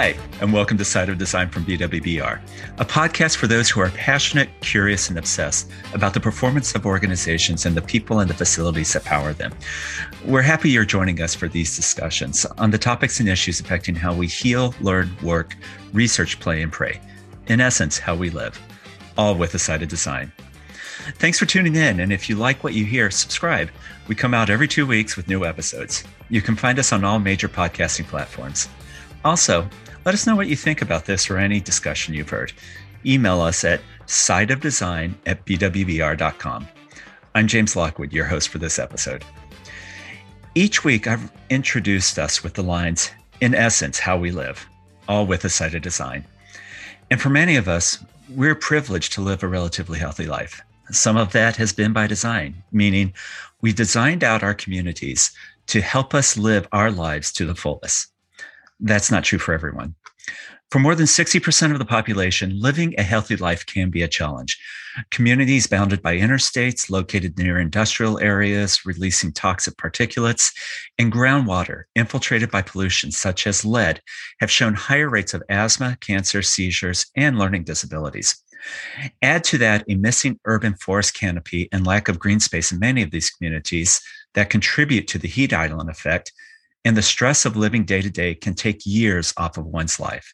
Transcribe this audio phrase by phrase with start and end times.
[0.00, 2.40] Hi, and welcome to Side of Design from BWBR,
[2.78, 7.66] a podcast for those who are passionate, curious, and obsessed about the performance of organizations
[7.66, 9.52] and the people and the facilities that power them.
[10.24, 14.14] We're happy you're joining us for these discussions on the topics and issues affecting how
[14.14, 15.56] we heal, learn, work,
[15.92, 17.00] research, play, and pray.
[17.48, 18.56] In essence, how we live,
[19.16, 20.30] all with a side of design.
[21.14, 21.98] Thanks for tuning in.
[21.98, 23.68] And if you like what you hear, subscribe.
[24.06, 26.04] We come out every two weeks with new episodes.
[26.28, 28.68] You can find us on all major podcasting platforms.
[29.24, 29.68] Also,
[30.04, 32.52] let us know what you think about this or any discussion you've heard.
[33.04, 36.68] Email us at sideofdesign at bwbr.com.
[37.34, 39.24] I'm James Lockwood, your host for this episode.
[40.54, 44.66] Each week, I've introduced us with the lines, in essence, how we live,
[45.06, 46.24] all with a side of design.
[47.10, 50.60] And for many of us, we're privileged to live a relatively healthy life.
[50.90, 53.12] Some of that has been by design, meaning
[53.60, 55.30] we designed out our communities
[55.68, 58.08] to help us live our lives to the fullest.
[58.80, 59.94] That's not true for everyone.
[60.70, 64.60] For more than 60% of the population, living a healthy life can be a challenge.
[65.10, 70.52] Communities bounded by interstates, located near industrial areas, releasing toxic particulates,
[70.98, 74.02] and groundwater infiltrated by pollution such as lead
[74.40, 78.36] have shown higher rates of asthma, cancer, seizures, and learning disabilities.
[79.22, 83.02] Add to that a missing urban forest canopy and lack of green space in many
[83.02, 84.02] of these communities
[84.34, 86.32] that contribute to the heat island effect,
[86.84, 90.32] and the stress of living day to day can take years off of one's life.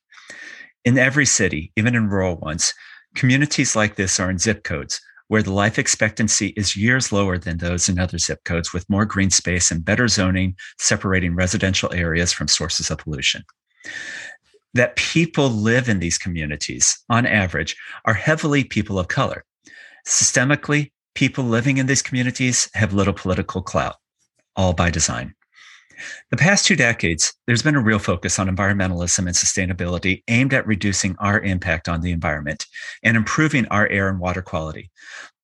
[0.85, 2.75] In every city, even in rural ones,
[3.15, 7.59] communities like this are in zip codes where the life expectancy is years lower than
[7.59, 12.33] those in other zip codes with more green space and better zoning separating residential areas
[12.33, 13.43] from sources of pollution.
[14.75, 19.45] That people live in these communities, on average, are heavily people of color.
[20.07, 23.97] Systemically, people living in these communities have little political clout,
[24.57, 25.35] all by design.
[26.31, 30.67] The past two decades, there's been a real focus on environmentalism and sustainability aimed at
[30.67, 32.67] reducing our impact on the environment
[33.03, 34.91] and improving our air and water quality.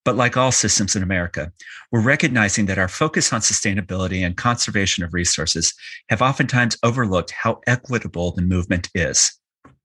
[0.03, 1.51] But like all systems in America,
[1.91, 5.73] we're recognizing that our focus on sustainability and conservation of resources
[6.09, 9.31] have oftentimes overlooked how equitable the movement is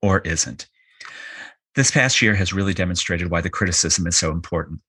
[0.00, 0.68] or isn't.
[1.74, 4.80] This past year has really demonstrated why the criticism is so important.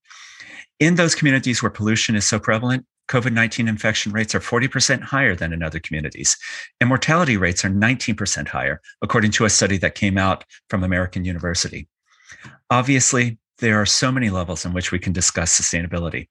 [0.79, 5.35] In those communities where pollution is so prevalent, COVID 19 infection rates are 40% higher
[5.35, 6.37] than in other communities,
[6.79, 11.23] and mortality rates are 19% higher, according to a study that came out from American
[11.23, 11.87] University.
[12.69, 16.27] Obviously, there are so many levels in which we can discuss sustainability.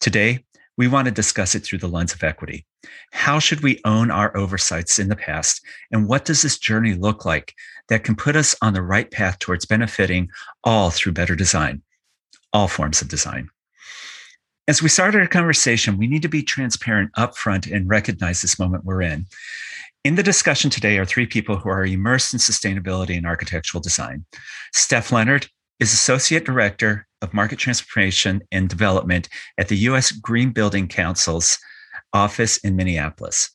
[0.00, 0.44] Today,
[0.76, 2.64] we want to discuss it through the lens of equity.
[3.10, 5.60] How should we own our oversights in the past?
[5.90, 7.52] And what does this journey look like
[7.88, 10.30] that can put us on the right path towards benefiting
[10.62, 11.82] all through better design,
[12.52, 13.50] all forms of design?
[14.68, 18.84] As we start our conversation, we need to be transparent upfront and recognize this moment
[18.84, 19.24] we're in.
[20.04, 24.26] In the discussion today are three people who are immersed in sustainability and architectural design.
[24.74, 25.46] Steph Leonard
[25.80, 30.12] is Associate Director of Market Transformation and Development at the U.S.
[30.12, 31.58] Green Building Council's
[32.12, 33.50] office in Minneapolis.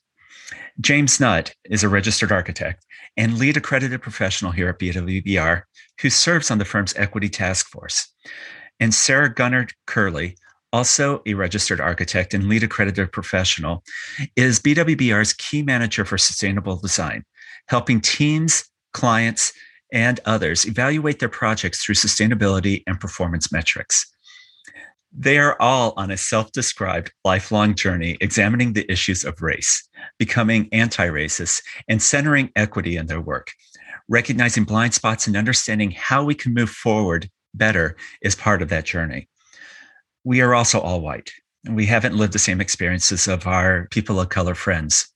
[0.81, 2.88] James Nutt is a registered architect
[3.18, 5.62] and LEED accredited professional here at BWBR
[6.01, 8.12] who serves on the firm's equity task force.
[8.80, 10.38] And Sarah Gunnar Curley
[10.74, 13.84] also a registered architect and LEED accredited professional,
[14.36, 17.24] is BWBR's key manager for sustainable design,
[17.68, 19.54] helping teams, clients,
[19.94, 24.10] and others evaluate their projects through sustainability and performance metrics.
[25.16, 30.68] They are all on a self described lifelong journey examining the issues of race, becoming
[30.72, 33.52] anti racist, and centering equity in their work.
[34.10, 38.86] Recognizing blind spots and understanding how we can move forward better is part of that
[38.86, 39.30] journey
[40.24, 41.32] we are also all white.
[41.70, 45.08] We haven't lived the same experiences of our people of color friends.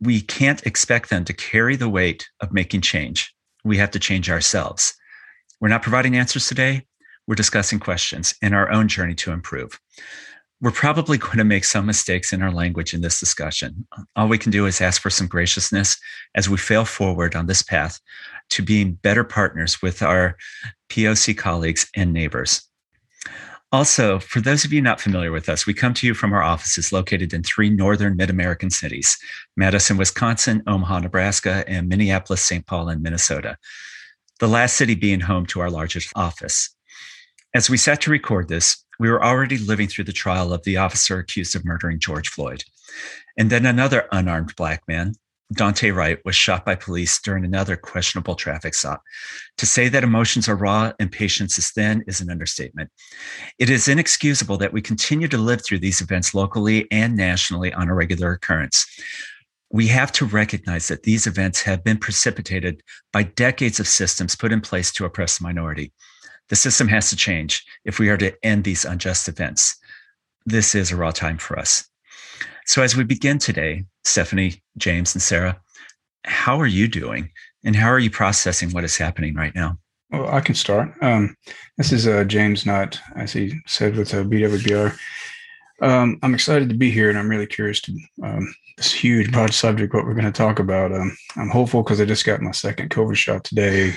[0.00, 3.32] We can't expect them to carry the weight of making change.
[3.64, 4.94] We have to change ourselves.
[5.60, 6.86] We're not providing answers today.
[7.26, 9.80] We're discussing questions in our own journey to improve.
[10.60, 13.86] We're probably going to make some mistakes in our language in this discussion.
[14.14, 15.98] All we can do is ask for some graciousness
[16.34, 18.00] as we fail forward on this path
[18.50, 20.36] to being better partners with our
[20.88, 22.62] POC colleagues and neighbors.
[23.76, 26.42] Also, for those of you not familiar with us, we come to you from our
[26.42, 29.18] offices located in three northern mid American cities
[29.54, 32.66] Madison, Wisconsin, Omaha, Nebraska, and Minneapolis, St.
[32.66, 33.58] Paul, and Minnesota.
[34.40, 36.74] The last city being home to our largest office.
[37.54, 40.78] As we sat to record this, we were already living through the trial of the
[40.78, 42.64] officer accused of murdering George Floyd.
[43.36, 45.16] And then another unarmed Black man,
[45.54, 49.02] Daunte Wright was shot by police during another questionable traffic stop.
[49.58, 52.90] To say that emotions are raw and patience is thin is an understatement.
[53.58, 57.88] It is inexcusable that we continue to live through these events locally and nationally on
[57.88, 58.86] a regular occurrence.
[59.70, 62.82] we have to recognize that these events have been precipitated
[63.12, 65.92] by decades of systems put in place to oppress the minority.
[66.48, 69.76] The system has to change if we are to end these unjust events.
[70.44, 71.88] This is a raw time for us.
[72.66, 75.60] So, as we begin today, Stephanie, James, and Sarah,
[76.24, 77.30] how are you doing?
[77.64, 79.78] And how are you processing what is happening right now?
[80.10, 80.92] Well, I can start.
[81.02, 81.36] Um,
[81.76, 84.96] this is uh, James Nutt, as he said with uh, BWBR.
[85.82, 89.52] Um, I'm excited to be here, and I'm really curious to um, this huge, broad
[89.52, 89.92] subject.
[89.92, 90.92] What we're going to talk about.
[90.92, 93.94] Um, I'm hopeful because I just got my second COVID shot today,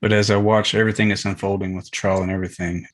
[0.00, 2.86] but as I watch everything that's unfolding with the trial and everything,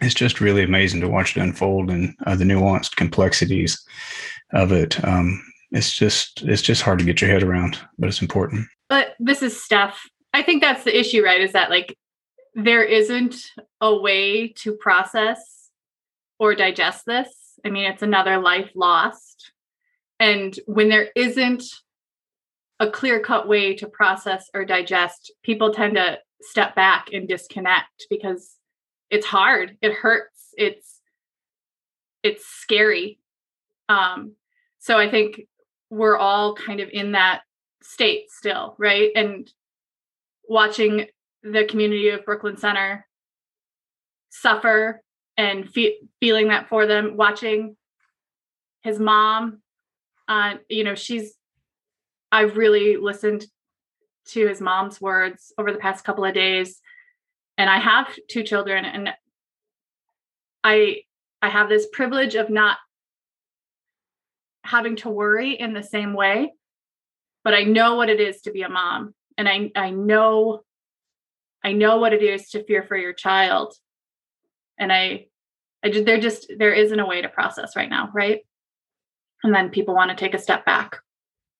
[0.00, 3.84] it's just really amazing to watch it unfold and uh, the nuanced complexities
[4.52, 5.02] of it.
[5.04, 5.42] Um,
[5.72, 8.66] it's just it's just hard to get your head around, but it's important.
[8.88, 10.00] But this is Steph.
[10.34, 11.40] I think that's the issue, right?
[11.40, 11.96] Is that like
[12.54, 13.36] there isn't
[13.80, 15.70] a way to process
[16.38, 17.28] or digest this.
[17.64, 19.52] I mean, it's another life lost.
[20.20, 21.64] And when there isn't
[22.78, 28.06] a clear cut way to process or digest, people tend to step back and disconnect
[28.10, 28.56] because
[29.10, 29.76] it's hard.
[29.80, 30.48] It hurts.
[30.58, 31.00] It's
[32.22, 33.18] it's scary.
[33.88, 34.34] Um,
[34.78, 35.42] so I think
[35.92, 37.42] we're all kind of in that
[37.82, 39.10] state still, right?
[39.14, 39.46] And
[40.48, 41.04] watching
[41.42, 43.06] the community of Brooklyn Center
[44.30, 45.02] suffer
[45.36, 47.76] and fe- feeling that for them, watching
[48.80, 49.60] his mom,
[50.28, 51.34] uh, you know, she's,
[52.32, 53.44] I've really listened
[54.28, 56.80] to his mom's words over the past couple of days.
[57.58, 59.10] And I have two children and
[60.64, 61.02] I
[61.42, 62.78] I have this privilege of not
[64.64, 66.52] having to worry in the same way
[67.44, 70.60] but i know what it is to be a mom and i i know
[71.64, 73.74] i know what it is to fear for your child.
[74.78, 75.26] And i
[75.84, 78.40] i just there just there isn't a way to process right now right?
[79.44, 80.98] And then people want to take a step back.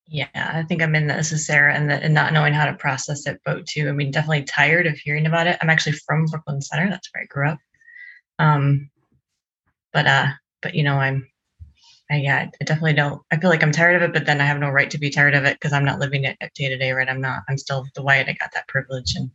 [0.06, 3.26] Yeah i think i'm in this as sarah and, and not knowing how to process
[3.26, 5.58] it boat too i mean definitely tired of hearing about it.
[5.60, 7.58] I'm actually from brooklyn center that's where i grew up.
[8.38, 8.90] Um
[9.92, 10.28] but uh
[10.60, 11.28] but you know i'm
[12.12, 13.22] I, yeah, I definitely don't.
[13.30, 15.08] I feel like I'm tired of it, but then I have no right to be
[15.08, 17.08] tired of it because I'm not living it day to day, right?
[17.08, 17.42] I'm not.
[17.48, 18.28] I'm still the white.
[18.28, 19.30] I got that privilege, and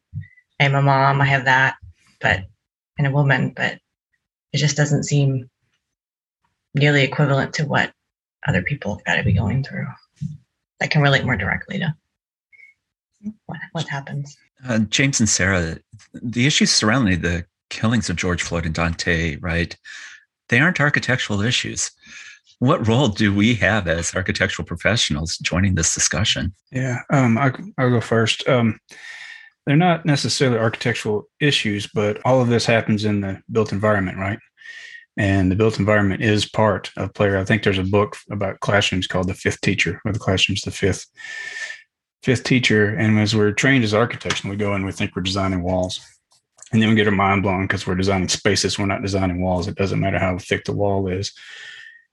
[0.60, 1.20] I'm a mom.
[1.20, 1.76] I have that,
[2.22, 2.44] but
[3.00, 3.80] and a woman, but
[4.54, 5.50] it just doesn't seem
[6.76, 7.92] nearly equivalent to what
[8.48, 9.88] other people have got to be going through.
[10.80, 11.96] I can relate more directly to
[13.48, 14.38] what what happens.
[14.68, 15.80] Uh, James and Sarah,
[16.14, 19.76] the issues surrounding the killings of George Floyd and Daunte Wright?
[20.50, 21.92] They aren't architectural issues
[22.60, 26.54] what role do we have as architectural professionals joining this discussion?
[26.72, 28.48] Yeah, um, I, will go first.
[28.48, 28.80] Um,
[29.66, 34.40] they're not necessarily architectural issues, but all of this happens in the built environment, right?
[35.18, 37.38] And the built environment is part of player.
[37.38, 40.72] I think there's a book about classrooms called The Fifth Teacher, where the classroom's the
[40.72, 41.06] fifth
[42.24, 42.90] fifth teacher.
[42.96, 46.02] And as we're trained as architects, and we go in, we think we're designing walls.
[46.72, 48.78] And then we get our mind blown because we're designing spaces.
[48.78, 49.68] We're not designing walls.
[49.68, 51.32] It doesn't matter how thick the wall is.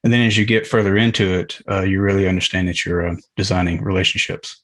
[0.05, 3.17] And then as you get further into it, uh, you really understand that you're uh,
[3.37, 4.63] designing relationships.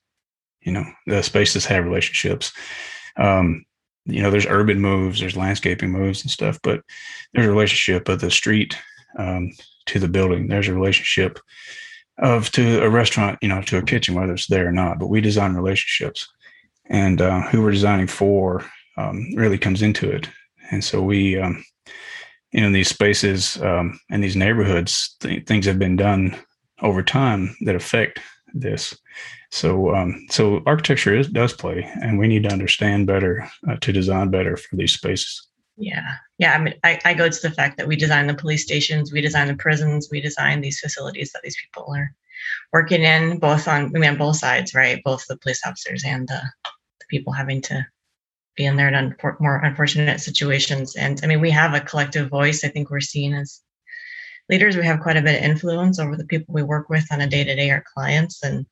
[0.61, 2.53] You know, the spaces have relationships.
[3.17, 3.65] Um,
[4.05, 6.83] you know, there's urban moves, there's landscaping moves and stuff, but
[7.33, 8.77] there's a relationship of the street
[9.19, 9.51] um,
[9.87, 10.47] to the building.
[10.47, 11.39] There's a relationship
[12.19, 14.99] of to a restaurant, you know, to a kitchen, whether it's there or not.
[14.99, 16.29] But we design relationships,
[16.87, 18.65] and uh, who we're designing for
[18.99, 20.29] um, really comes into it.
[20.71, 21.65] And so we um,
[22.53, 26.37] you know, these spaces um, and these neighborhoods, th- things have been done
[26.83, 28.21] over time that affect
[28.55, 28.97] this.
[29.51, 33.93] So, um, so architecture is, does play, and we need to understand better uh, to
[33.93, 35.47] design better for these spaces.
[35.77, 36.55] Yeah, yeah.
[36.55, 39.21] I mean, I, I go to the fact that we design the police stations, we
[39.21, 42.13] design the prisons, we design these facilities that these people are
[42.73, 45.03] working in, both on, I mean, on both sides, right?
[45.05, 47.87] Both the police officers and the, the people having to
[48.57, 50.97] be in there in more unfortunate situations.
[50.97, 52.65] And I mean, we have a collective voice.
[52.65, 53.61] I think we're seen as
[54.49, 54.77] leaders.
[54.77, 57.27] We have quite a bit of influence over the people we work with on a
[57.27, 58.67] day to day, our clients, and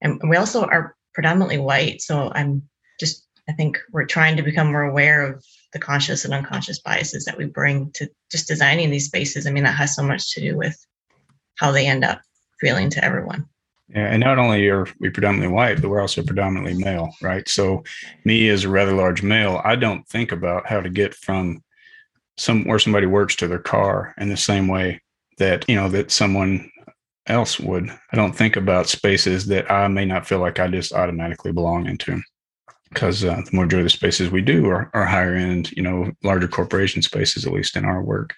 [0.00, 2.00] and we also are predominantly white.
[2.02, 2.62] So I'm
[2.98, 7.24] just, I think we're trying to become more aware of the conscious and unconscious biases
[7.24, 9.46] that we bring to just designing these spaces.
[9.46, 10.76] I mean, that has so much to do with
[11.56, 12.20] how they end up
[12.60, 13.46] feeling to everyone.
[13.94, 17.46] And not only are we predominantly white, but we're also predominantly male, right?
[17.48, 17.84] So,
[18.24, 21.62] me as a rather large male, I don't think about how to get from
[22.38, 25.00] some where somebody works to their car in the same way
[25.38, 26.70] that you know that someone
[27.26, 27.88] else would.
[27.88, 31.86] I don't think about spaces that I may not feel like I just automatically belong
[31.86, 32.20] into.
[32.92, 36.10] Because uh, the majority of the spaces we do are, are higher end, you know,
[36.22, 38.34] larger corporation spaces, at least in our work.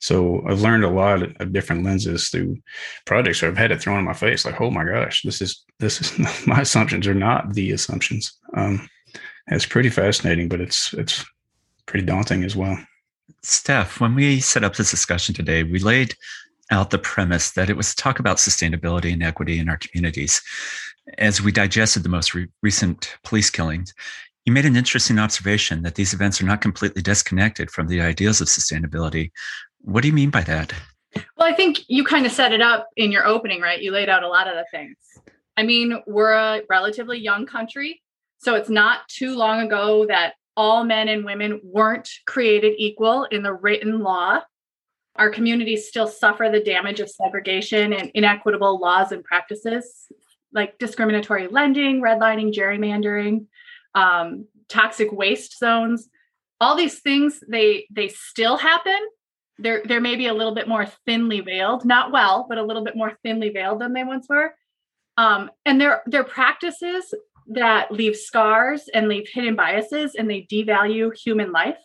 [0.00, 2.56] So I've learned a lot of different lenses through
[3.04, 5.62] projects where I've had it thrown in my face, like, oh my gosh, this is
[5.78, 8.32] this is my assumptions are not the assumptions.
[8.56, 8.88] Um,
[9.48, 11.24] it's pretty fascinating, but it's it's
[11.86, 12.78] pretty daunting as well.
[13.42, 16.14] Steph, when we set up this discussion today, we laid
[16.70, 20.40] out the premise that it was to talk about sustainability and equity in our communities.
[21.18, 23.94] As we digested the most re- recent police killings,
[24.44, 28.40] you made an interesting observation that these events are not completely disconnected from the ideas
[28.40, 29.30] of sustainability.
[29.80, 30.72] What do you mean by that?
[31.14, 33.80] Well, I think you kind of set it up in your opening, right?
[33.80, 34.96] You laid out a lot of the things.
[35.56, 38.00] I mean, we're a relatively young country.
[38.38, 43.42] So it's not too long ago that all men and women weren't created equal in
[43.42, 44.40] the written law.
[45.16, 50.06] Our communities still suffer the damage of segregation and inequitable laws and practices
[50.52, 53.46] like discriminatory lending, redlining, gerrymandering,
[53.94, 56.08] um, toxic waste zones.
[56.60, 58.98] All these things they they still happen.
[59.58, 62.96] They're they're maybe a little bit more thinly veiled, not well, but a little bit
[62.96, 64.54] more thinly veiled than they once were.
[65.16, 67.14] Um, and they're they're practices
[67.48, 71.78] that leave scars and leave hidden biases and they devalue human life.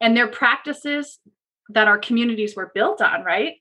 [0.00, 1.18] And they're practices
[1.70, 3.54] that our communities were built on, right?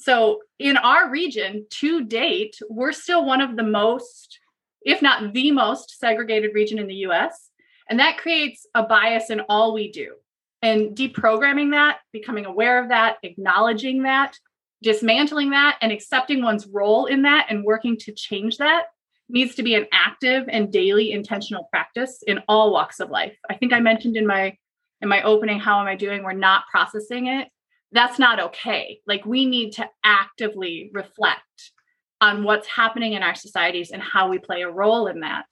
[0.00, 4.38] So in our region to date, we're still one of the most,
[4.82, 7.50] if not the most segregated region in the US.
[7.88, 10.14] And that creates a bias in all we do.
[10.62, 14.36] And deprogramming that, becoming aware of that, acknowledging that,
[14.82, 18.84] dismantling that, and accepting one's role in that and working to change that
[19.30, 23.36] needs to be an active and daily intentional practice in all walks of life.
[23.48, 24.56] I think I mentioned in my
[25.02, 26.22] in my opening how am I doing?
[26.22, 27.48] We're not processing it.
[27.92, 29.00] That's not okay.
[29.06, 31.72] Like we need to actively reflect
[32.20, 35.46] on what's happening in our societies and how we play a role in that.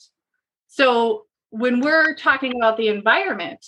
[0.68, 3.64] So when we're talking about the environment,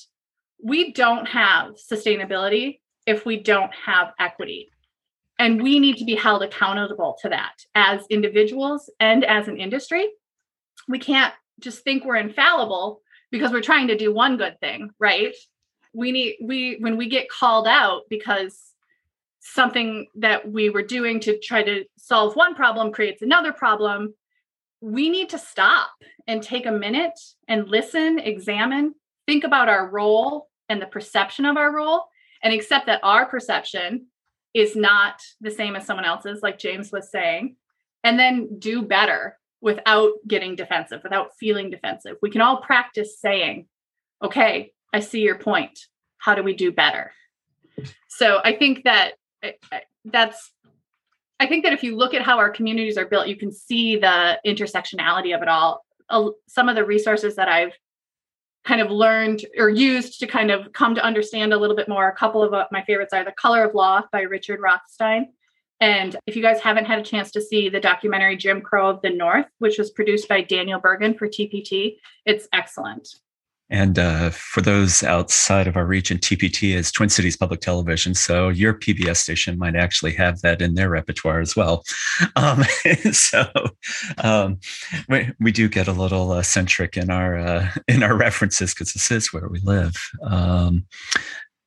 [0.62, 4.68] we don't have sustainability if we don't have equity.
[5.38, 10.10] And we need to be held accountable to that as individuals and as an industry.
[10.86, 13.00] We can't just think we're infallible
[13.30, 15.34] because we're trying to do one good thing, right?
[15.92, 18.58] We need we when we get called out because
[19.40, 24.14] something that we were doing to try to solve one problem creates another problem,
[24.80, 25.90] we need to stop
[26.26, 27.18] and take a minute
[27.48, 28.94] and listen, examine,
[29.26, 32.04] think about our role and the perception of our role
[32.42, 34.06] and accept that our perception
[34.54, 37.56] is not the same as someone else's, like James was saying,
[38.04, 42.16] and then do better without getting defensive, without feeling defensive.
[42.22, 43.66] We can all practice saying,
[44.22, 45.86] okay, I see your point.
[46.18, 47.12] How do we do better?
[48.08, 49.12] So I think that
[50.04, 50.52] that's
[51.38, 53.96] I think that if you look at how our communities are built, you can see
[53.96, 55.86] the intersectionality of it all.
[56.46, 57.72] Some of the resources that I've
[58.64, 62.08] kind of learned or used to kind of come to understand a little bit more.
[62.08, 65.32] A couple of uh, my favorites are The Color of Law by Richard Rothstein.
[65.80, 69.00] And if you guys haven't had a chance to see the documentary Jim Crow of
[69.00, 73.08] the North, which was produced by Daniel Bergin for TPT, it's excellent.
[73.70, 78.14] And uh, for those outside of our region, TPT is Twin Cities Public Television.
[78.14, 81.84] So your PBS station might actually have that in their repertoire as well.
[82.36, 82.64] Um,
[83.12, 83.46] so
[84.18, 84.58] um,
[85.08, 88.92] we, we, do get a little uh, centric in our uh, in our references because
[88.92, 89.94] this is where we live.
[90.22, 90.86] Um,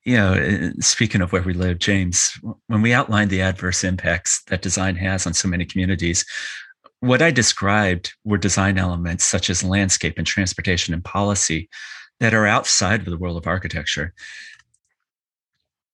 [0.05, 4.43] you know, uh, speaking of where we live, James, when we outlined the adverse impacts
[4.48, 6.25] that design has on so many communities,
[7.03, 11.67] what I described were design elements such as landscape and transportation and policy
[12.22, 14.13] that are outside of the world of architecture.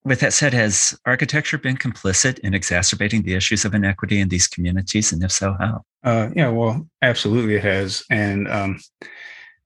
[0.06, 4.48] With that said, has architecture been complicit in exacerbating the issues of inequity in these
[4.48, 5.12] communities?
[5.12, 5.84] And if so, how?
[6.04, 8.04] Uh, yeah, well, absolutely it has.
[8.12, 8.80] And um,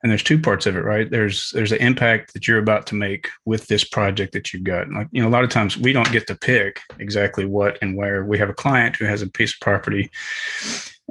[0.01, 1.11] and there's two parts of it, right?
[1.11, 4.89] There's there's an impact that you're about to make with this project that you've got.
[4.89, 7.97] Like you know, a lot of times we don't get to pick exactly what and
[7.97, 8.23] where.
[8.23, 10.09] We have a client who has a piece of property,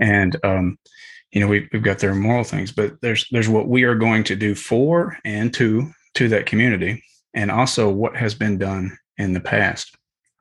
[0.01, 0.79] and um,
[1.33, 4.25] you know we, we've got their moral things but there's there's what we are going
[4.25, 7.03] to do for and to to that community
[7.35, 9.97] and also what has been done in the past.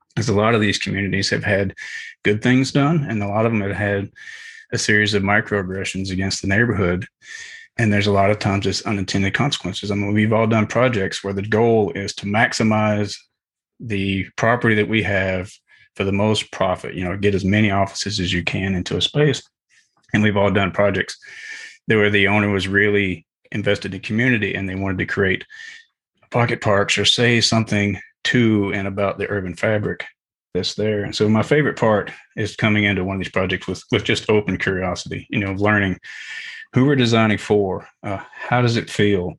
[0.10, 1.74] Because a lot of these communities have had
[2.24, 4.12] good things done and a lot of them have had
[4.74, 7.05] a series of microaggressions against the neighborhood
[7.77, 9.89] and there's a lot of times it's unintended consequences.
[9.91, 13.15] I mean we've all done projects where the goal is to maximize
[13.79, 15.50] the property that we have
[15.95, 19.01] for the most profit you know get as many offices as you can into a
[19.01, 19.41] space
[20.13, 21.17] and we've all done projects
[21.88, 25.45] where the owner was really invested in community and they wanted to create
[26.29, 30.05] pocket parks or say something to and about the urban fabric
[30.53, 31.03] that's there.
[31.03, 34.29] And so my favorite part is coming into one of these projects with with just
[34.29, 35.98] open curiosity, you know, of learning
[36.74, 39.33] who we're designing for, uh, how does it feel,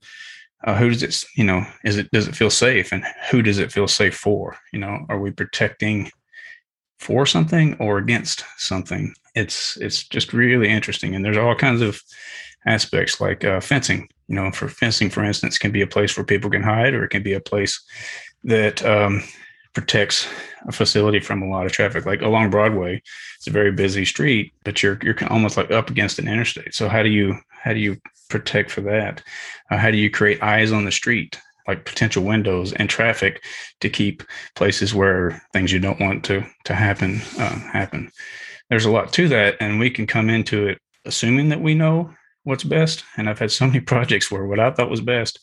[0.66, 3.58] uh, who does it, you know, is it does it feel safe, and who does
[3.58, 4.56] it feel safe for?
[4.72, 6.10] You know, are we protecting
[7.02, 9.14] for something or against something?
[9.34, 12.00] It's it's just really interesting, and there's all kinds of
[12.66, 14.08] aspects like uh, fencing.
[14.28, 17.04] You know, for fencing, for instance, can be a place where people can hide, or
[17.04, 17.82] it can be a place
[18.44, 19.22] that um,
[19.72, 20.28] protects
[20.66, 22.06] a facility from a lot of traffic.
[22.06, 23.02] Like along Broadway,
[23.36, 26.74] it's a very busy street, but you're you're almost like up against an interstate.
[26.74, 27.96] So how do you how do you
[28.28, 29.22] protect for that?
[29.70, 33.42] Uh, how do you create eyes on the street, like potential windows and traffic,
[33.80, 34.22] to keep
[34.54, 38.10] places where things you don't want to to happen uh, happen?
[38.70, 42.12] There's a lot to that, and we can come into it assuming that we know
[42.44, 43.04] what's best.
[43.16, 45.38] And I've had so many projects where what I thought was best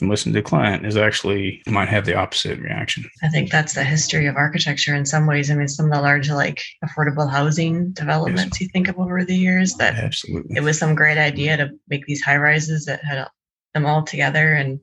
[0.00, 3.08] and listening to the client is actually might have the opposite reaction.
[3.22, 5.50] I think that's the history of architecture in some ways.
[5.50, 8.60] I mean, some of the large like affordable housing developments yes.
[8.60, 12.04] you think of over the years that absolutely it was some great idea to make
[12.06, 13.26] these high rises that had
[13.74, 14.80] them all together and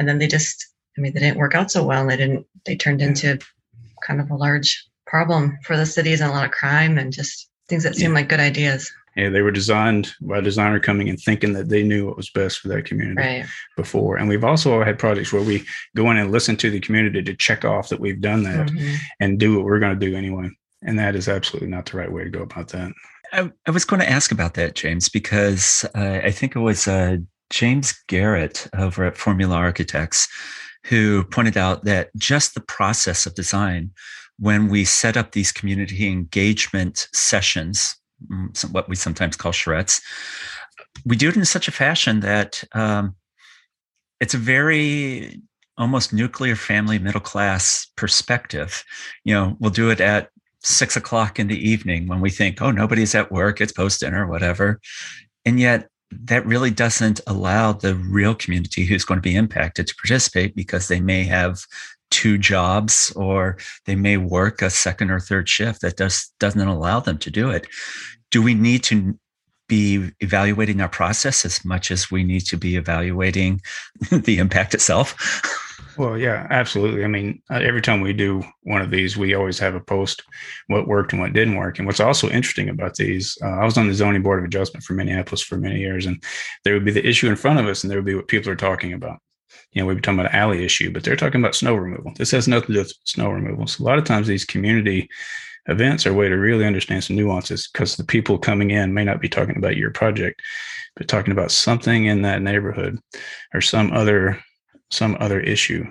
[0.00, 0.66] and then they just
[0.98, 3.38] I mean they didn't work out so well and they didn't they turned into
[4.04, 7.48] kind of a large problem for the cities and a lot of crime and just
[7.68, 8.16] things that seem yeah.
[8.16, 11.82] like good ideas yeah, they were designed by a designer coming and thinking that they
[11.82, 13.46] knew what was best for that community right.
[13.76, 14.16] before.
[14.16, 15.64] And we've also had projects where we
[15.96, 18.94] go in and listen to the community to check off that we've done that mm-hmm.
[19.18, 20.48] and do what we're going to do anyway.
[20.82, 22.92] And that is absolutely not the right way to go about that.
[23.32, 26.86] I, I was going to ask about that, James, because uh, I think it was
[26.86, 27.18] uh,
[27.50, 30.28] James Garrett over at 4RM+ULA Architects
[30.86, 33.90] who pointed out that just the process of design,
[34.38, 40.02] when we set up these community engagement sessions Mm, what we sometimes call charrettes.
[41.06, 43.16] We do it in such a fashion that um,
[44.20, 45.40] it's a very
[45.78, 48.84] almost nuclear family middle class perspective.
[49.24, 50.28] You know, we'll do it at
[50.62, 54.26] six o'clock in the evening when we think, oh, nobody's at work, it's post dinner,
[54.26, 54.80] whatever.
[55.46, 59.94] And yet, that really doesn't allow the real community who's going to be impacted to
[59.94, 61.64] participate because they may have
[62.10, 67.00] two jobs or they may work a second or third shift that does doesn't allow
[67.00, 67.66] them to do it.
[68.30, 69.18] Do we need to
[69.68, 73.60] be evaluating our process as much as we need to be evaluating
[74.10, 75.14] the impact itself
[76.00, 79.58] well yeah absolutely i mean uh, every time we do one of these we always
[79.58, 80.22] have a post
[80.68, 83.76] what worked and what didn't work and what's also interesting about these uh, i was
[83.76, 86.22] on the zoning board of adjustment for minneapolis for many years and
[86.64, 88.50] there would be the issue in front of us and there would be what people
[88.50, 89.18] are talking about
[89.72, 92.12] you know, we'd be talking about alley issue, but they're talking about snow removal.
[92.16, 93.66] This has nothing to do with snow removal.
[93.66, 95.08] So a lot of times these community
[95.66, 99.04] events are a way to really understand some nuances because the people coming in may
[99.04, 100.40] not be talking about your project,
[100.96, 102.98] but talking about something in that neighborhood
[103.54, 104.42] or some other
[104.90, 105.84] some other issue.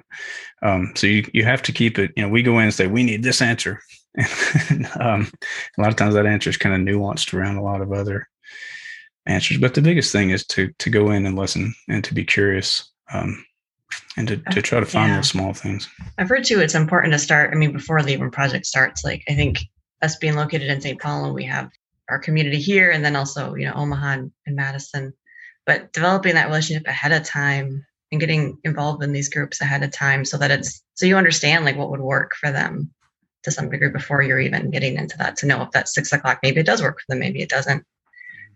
[0.61, 2.11] Um, so you you have to keep it.
[2.15, 3.81] You know, we go in and say we need this answer.
[4.99, 5.31] um,
[5.77, 8.27] a lot of times that answer is kind of nuanced around a lot of other
[9.25, 9.57] answers.
[9.57, 12.91] But the biggest thing is to to go in and listen and to be curious.
[13.11, 13.43] Um,
[14.17, 15.15] and to, to try to find yeah.
[15.15, 15.87] those small things.
[16.17, 17.51] I've heard too, it's important to start.
[17.53, 19.59] I mean, before the even project starts, like I think
[20.01, 20.99] us being located in St.
[20.99, 21.71] Paul and we have
[22.09, 25.13] our community here and then also, you know, Omaha and, and Madison,
[25.65, 29.91] but developing that relationship ahead of time and getting involved in these groups ahead of
[29.91, 32.91] time so that it's so you understand like what would work for them
[33.43, 36.39] to some degree before you're even getting into that to know if that's six o'clock
[36.43, 37.85] maybe it does work for them maybe it doesn't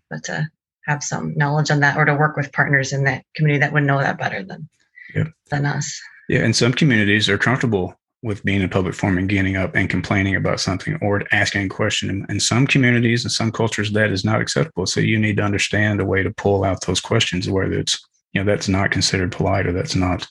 [0.09, 0.47] but to
[0.85, 3.83] have some knowledge on that or to work with partners in that community that would
[3.83, 4.67] know that better than
[5.15, 5.25] yeah.
[5.49, 6.01] than us.
[6.29, 9.89] Yeah, and some communities are comfortable with being in public forum and getting up and
[9.89, 12.09] complaining about something or asking a question.
[12.09, 14.85] And in some communities and some cultures, that is not acceptable.
[14.85, 18.01] So you need to understand a way to pull out those questions, whether it's
[18.33, 20.27] you know that's not considered polite or that's not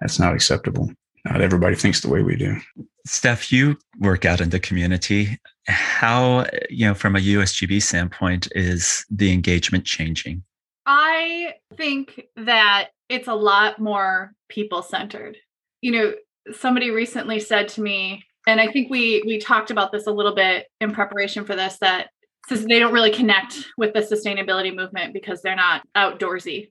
[0.00, 0.90] that's not acceptable.
[1.24, 2.56] Not everybody thinks the way we do.
[3.04, 5.38] Steph, you work out in the community.
[5.66, 10.42] How, you know, from a USGB standpoint, is the engagement changing?
[10.86, 15.36] I think that it's a lot more people centered.
[15.80, 16.14] You know,
[16.52, 20.34] somebody recently said to me, and I think we we talked about this a little
[20.34, 22.10] bit in preparation for this that
[22.48, 26.70] says they don't really connect with the sustainability movement because they're not outdoorsy.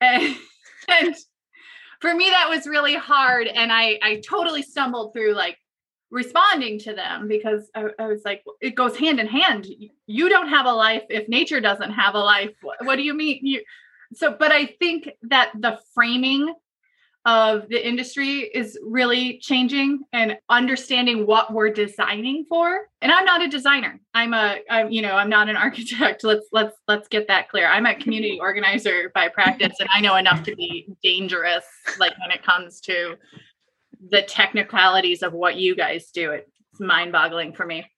[0.88, 1.16] And,
[2.00, 5.56] for me that was really hard and I I totally stumbled through like
[6.10, 9.66] responding to them because I, I, was like, it goes hand in hand.
[10.06, 12.52] You don't have a life if nature doesn't have a life.
[12.62, 13.40] What, what do you mean?
[13.42, 13.62] You
[14.14, 16.54] so, but I think that the framing
[17.26, 23.42] of the industry is really changing and understanding what we're designing for and i'm not
[23.42, 27.28] a designer i'm a I'm, you know i'm not an architect let's let's let's get
[27.28, 31.64] that clear i'm a community organizer by practice and i know enough to be dangerous
[32.00, 33.16] like when it comes to
[34.10, 36.32] the technicalities of what you guys do.
[36.32, 37.90] It's mind boggling for me.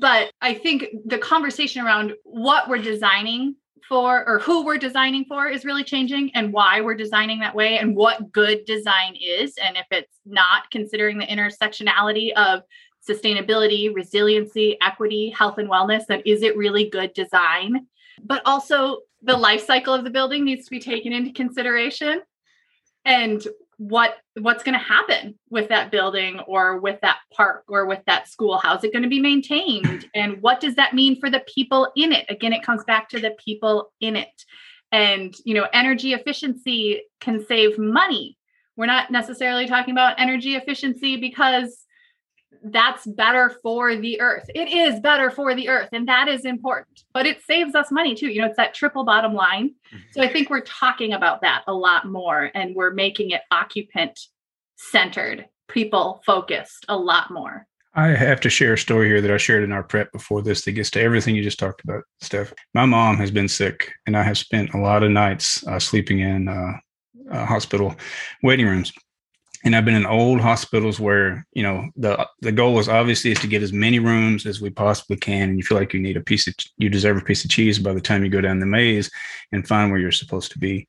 [0.00, 3.56] But I think the conversation around what we're designing
[3.88, 7.78] for or who we're designing for is really changing and why we're designing that way
[7.78, 9.54] and what good design is.
[9.62, 12.62] And if it's not considering the intersectionality of
[13.06, 17.86] sustainability resiliency equity health and wellness then is it really good design?
[18.22, 22.22] But also the life cycle of the building needs to be taken into consideration.
[23.04, 23.46] And
[23.78, 28.28] what what's going to happen with that building or with that park or with that
[28.28, 28.58] school?
[28.58, 30.08] How's it going to be maintained?
[30.14, 32.26] And what does that mean for the people in it?
[32.28, 34.44] Again it comes back to the people in it.
[34.92, 38.36] And you know energy efficiency can save money.
[38.76, 41.83] We're not necessarily talking about energy efficiency because
[42.64, 44.48] that's better for the earth.
[44.54, 47.04] It is better for the earth, and that is important.
[47.12, 48.28] But it saves us money too.
[48.28, 49.68] You know, it's that triple bottom line.
[49.68, 49.98] Mm-hmm.
[50.12, 54.18] So I think we're talking about that a lot more, and we're making it occupant
[54.76, 57.66] centered, people focused a lot more.
[57.96, 60.64] I have to share a story here that I shared in our prep before this
[60.64, 62.52] that gets to everything you just talked about, Steph.
[62.74, 66.18] My mom has been sick, and I have spent a lot of nights uh, sleeping
[66.18, 66.72] in uh,
[67.30, 67.94] uh, hospital
[68.42, 68.92] waiting rooms
[69.64, 73.40] and I've been in old hospitals where you know the the goal was obviously is
[73.40, 76.16] to get as many rooms as we possibly can, and you feel like you need
[76.16, 78.60] a piece of you deserve a piece of cheese by the time you go down
[78.60, 79.10] the maze
[79.52, 80.86] and find where you're supposed to be.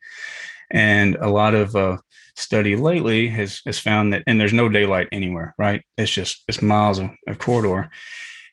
[0.72, 1.98] And a lot of uh,
[2.36, 5.82] study lately has has found that, and there's no daylight anywhere, right?
[5.98, 7.90] It's just it's miles of, of corridor,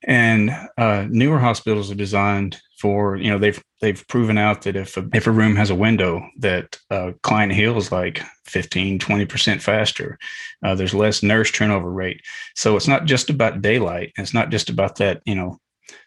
[0.05, 4.97] and uh, newer hospitals are designed for you know they've they've proven out that if
[4.97, 10.19] a, if a room has a window that uh, client heals like 15 20% faster
[10.65, 12.21] uh, there's less nurse turnover rate.
[12.57, 14.13] So it's not just about daylight.
[14.17, 15.59] It's not just about that you know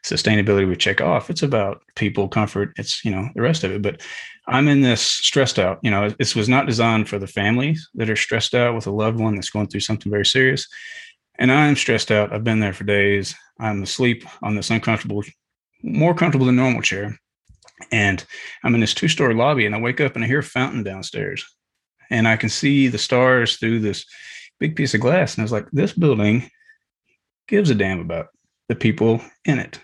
[0.04, 1.30] sustainability we check off.
[1.30, 2.74] It's about people comfort.
[2.78, 3.82] It's you know the rest of it.
[3.82, 4.02] But
[4.48, 8.10] i'm in this stressed out you know this was not designed for the families that
[8.10, 10.68] are stressed out with a loved one that's going through something very serious
[11.39, 15.24] and i'm stressed out i've been there for days i'm asleep on this uncomfortable
[15.86, 17.17] more comfortable than normal chair.
[17.91, 18.24] And
[18.63, 20.84] I'm in this two story lobby and I wake up and I hear a fountain
[20.84, 21.45] downstairs
[22.10, 24.06] and I can see the stars through this
[24.60, 25.36] big piece of glass.
[25.36, 26.50] And I was like, this building
[27.48, 28.28] gives a damn about
[28.69, 29.80] the people in it.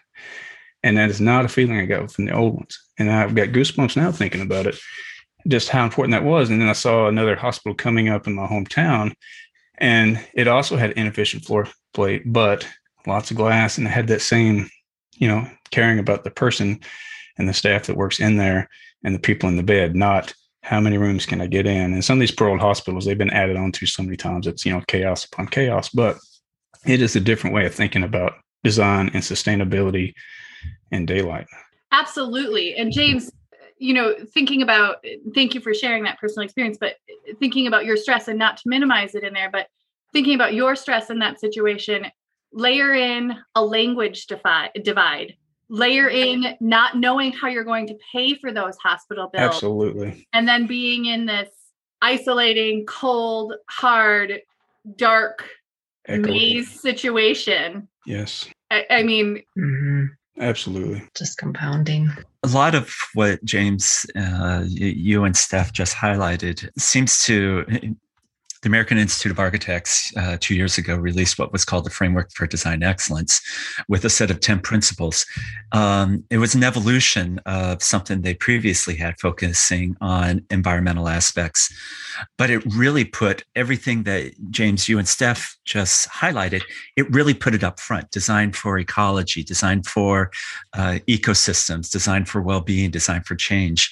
[0.83, 2.79] And that is not a feeling I got from the old ones.
[2.97, 4.79] And I've got goosebumps now thinking about it,
[5.47, 6.49] just how important that was.
[6.49, 9.13] And then I saw another hospital coming up in my hometown,
[9.77, 12.67] and it also had inefficient floor plate, but
[13.07, 14.69] lots of glass, and it had that same,
[15.17, 16.79] you know, caring about the person
[17.37, 18.69] and the staff that works in there
[19.03, 21.93] and the people in the bed, not how many rooms can I get in?
[21.93, 24.45] And some of these poor old hospitals, they've been added on to so many times.
[24.45, 26.17] It's, you know, chaos upon chaos, but
[26.85, 30.13] it is a different way of thinking about design and sustainability
[30.91, 31.47] and daylight.
[31.91, 32.75] Absolutely.
[32.75, 33.31] And James,
[33.81, 36.95] you know, thinking about, thank you for sharing that personal experience, but
[37.39, 39.67] thinking about your stress and not to minimize it in there, but
[40.13, 42.05] thinking about your stress in that situation,
[42.53, 45.35] layer in a language divide
[45.71, 49.55] layer in not knowing how you're going to pay for those hospital bills.
[49.55, 50.27] Absolutely.
[50.33, 51.49] And then being in this
[52.01, 54.41] isolating, cold, hard,
[54.97, 55.47] dark
[56.05, 56.23] Echoing.
[56.23, 57.87] maze situation.
[58.05, 58.49] Yes.
[58.69, 60.07] I, I mean, mm-hmm.
[60.39, 61.03] Absolutely.
[61.17, 62.09] Just compounding.
[62.43, 67.65] A lot of what James, uh, you and Steph just highlighted seems to
[68.61, 72.31] the American Institute of Architects uh, two years ago released what was called the Framework
[72.31, 73.41] for Design Excellence
[73.87, 75.25] with a set of 10 principles.
[75.71, 81.73] Um, it was an evolution of something they previously had focusing on environmental aspects,
[82.37, 86.61] but it really put everything that James, you and Steph just highlighted,
[86.95, 90.29] it really put it up front design for ecology, design for
[90.73, 93.89] uh, ecosystems, design for well being, design for change.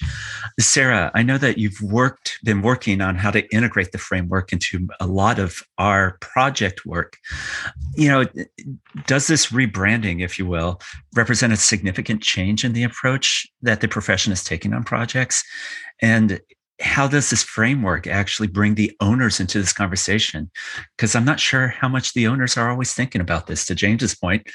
[0.60, 4.88] Sarah, I know that you've worked, been working on how to integrate the framework into
[5.00, 7.16] a lot of our project work.
[7.96, 8.24] You know,
[9.06, 10.80] does this rebranding, if you will,
[11.14, 15.42] represent a significant change in the approach that the profession is taking on projects?
[16.02, 16.40] And
[16.80, 20.50] how does this framework actually bring the owners into this conversation?
[20.96, 23.66] Because I'm not sure how much the owners are always thinking about this.
[23.66, 24.46] To James's point,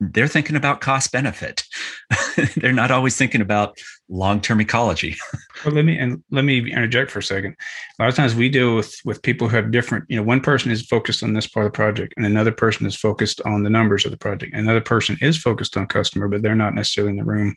[0.00, 1.62] they're thinking about cost benefit.
[2.56, 5.16] they're not always thinking about long-term ecology.
[5.64, 7.54] well, let me and let me interject for a second.
[7.98, 10.40] A lot of times we deal with with people who have different, you know, one
[10.40, 13.62] person is focused on this part of the project and another person is focused on
[13.62, 14.54] the numbers of the project.
[14.54, 17.54] Another person is focused on customer, but they're not necessarily in the room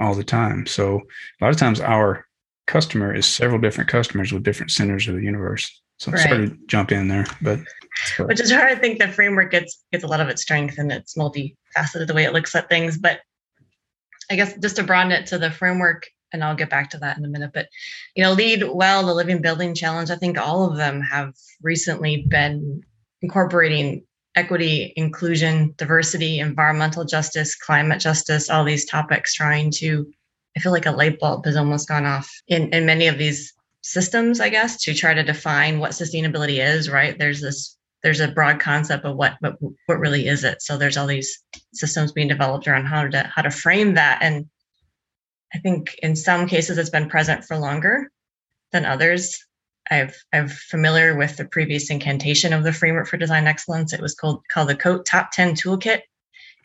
[0.00, 0.64] all the time.
[0.66, 1.00] So
[1.40, 2.24] a lot of times our
[2.68, 5.82] customer is several different customers with different centers of the universe.
[5.98, 6.20] So right.
[6.20, 7.58] sorry to jump in there, but
[8.20, 10.92] which is where I think the framework gets gets a lot of its strength and
[10.92, 12.96] it's multifaceted the way it looks at things.
[12.96, 13.20] But
[14.30, 17.18] I guess just to broaden it to the framework, and I'll get back to that
[17.18, 17.50] in a minute.
[17.52, 17.66] But
[18.14, 22.24] you know, LEED well, the Living Building Challenge, I think all of them have recently
[22.28, 22.82] been
[23.20, 24.04] incorporating
[24.36, 30.08] equity, inclusion, diversity, environmental justice, climate justice, all these topics, trying to
[30.56, 33.52] I feel like a light bulb has almost gone off in, in many of these
[33.88, 37.18] systems, I guess, to try to define what sustainability is, right?
[37.18, 40.60] There's this there's a broad concept of what what what really is it.
[40.60, 44.18] So there's all these systems being developed around how to how to frame that.
[44.20, 44.46] And
[45.54, 48.10] I think in some cases it's been present for longer
[48.72, 49.42] than others.
[49.90, 53.94] I've I'm familiar with the previous incantation of the framework for design excellence.
[53.94, 56.02] It was called called the COTE Top 10 Toolkit.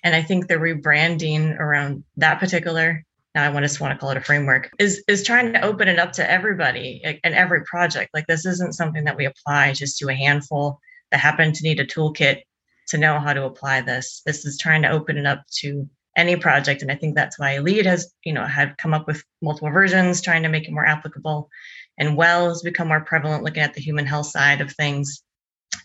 [0.03, 3.05] And I think the rebranding around that particular
[3.35, 5.99] now I just want to call it a framework is is trying to open it
[5.99, 8.11] up to everybody and every project.
[8.13, 10.79] Like this isn't something that we apply just to a handful
[11.11, 12.41] that happen to need a toolkit
[12.89, 14.21] to know how to apply this.
[14.25, 17.57] This is trying to open it up to any project, and I think that's why
[17.57, 20.85] LEED has you know had come up with multiple versions, trying to make it more
[20.85, 21.49] applicable.
[21.97, 25.23] And WELL has become more prevalent, looking at the human health side of things,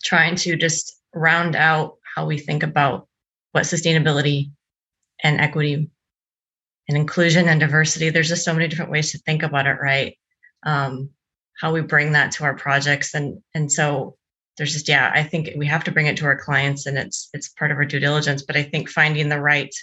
[0.05, 3.09] trying to just round out how we think about
[3.53, 4.51] what sustainability
[5.23, 5.91] and equity
[6.89, 8.11] and inclusion and diversity.
[8.11, 10.17] There's just so many different ways to think about it, right?
[10.65, 11.11] Um,
[11.61, 14.17] how we bring that to our projects, and and so
[14.57, 17.29] there's just yeah, I think we have to bring it to our clients, and it's
[17.33, 18.43] it's part of our due diligence.
[18.43, 19.75] But I think finding the right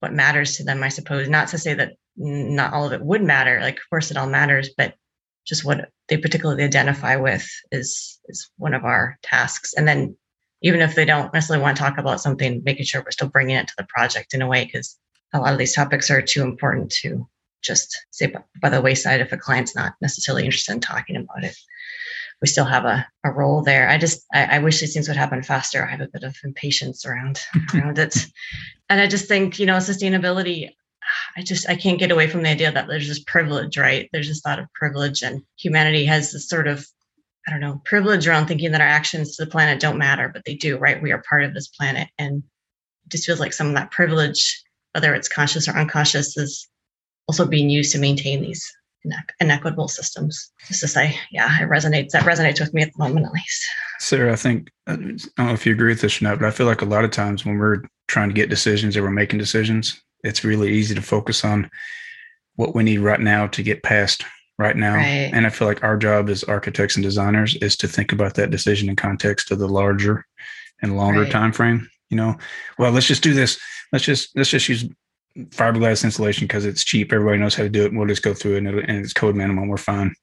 [0.00, 3.22] what matters to them, I suppose, not to say that not all of it would
[3.22, 3.60] matter.
[3.60, 4.94] Like, of course, it all matters, but
[5.46, 9.74] just what they particularly identify with is is one of our tasks.
[9.74, 10.16] And then
[10.62, 13.56] even if they don't necessarily want to talk about something, making sure we're still bringing
[13.56, 14.98] it to the project in a way because
[15.32, 17.28] a lot of these topics are too important to
[17.62, 21.56] just say by the wayside if a client's not necessarily interested in talking about it.
[22.40, 23.88] We still have a, a role there.
[23.88, 25.84] I just I, I wish these things would happen faster.
[25.84, 27.40] I have a bit of impatience around
[27.74, 28.16] around it.
[28.88, 30.70] And I just think, you know, sustainability,
[31.36, 34.08] I just I can't get away from the idea that there's this privilege, right?
[34.12, 36.86] There's this thought of privilege and humanity has this sort of
[37.46, 40.44] I don't know, privilege around thinking that our actions to the planet don't matter, but
[40.44, 41.02] they do, right?
[41.02, 42.08] We are part of this planet.
[42.18, 42.42] And
[43.06, 44.62] it just feels like some of that privilege
[44.98, 46.68] whether it's conscious or unconscious, is
[47.28, 48.68] also being used to maintain these
[49.38, 50.50] inequitable systems.
[50.66, 52.10] Just to say, yeah, it resonates.
[52.10, 53.64] That resonates with me at the moment, at least.
[54.00, 56.48] Sarah, I think uh, I don't know if you agree with this or not, but
[56.48, 59.10] I feel like a lot of times when we're trying to get decisions or we're
[59.10, 61.70] making decisions, it's really easy to focus on
[62.56, 64.24] what we need right now to get past
[64.58, 64.96] right now.
[64.96, 65.30] Right.
[65.32, 68.50] And I feel like our job as architects and designers is to think about that
[68.50, 70.26] decision in context of the larger
[70.82, 71.30] and longer right.
[71.30, 71.88] time frame.
[72.10, 72.36] You know,
[72.78, 73.60] well, let's just do this
[73.92, 74.88] let's just let's just use
[75.36, 77.12] fiberglass insulation because it's cheap.
[77.12, 77.92] Everybody knows how to do it.
[77.92, 79.68] We'll just go through it and, and it's code minimum.
[79.68, 80.14] We're fine.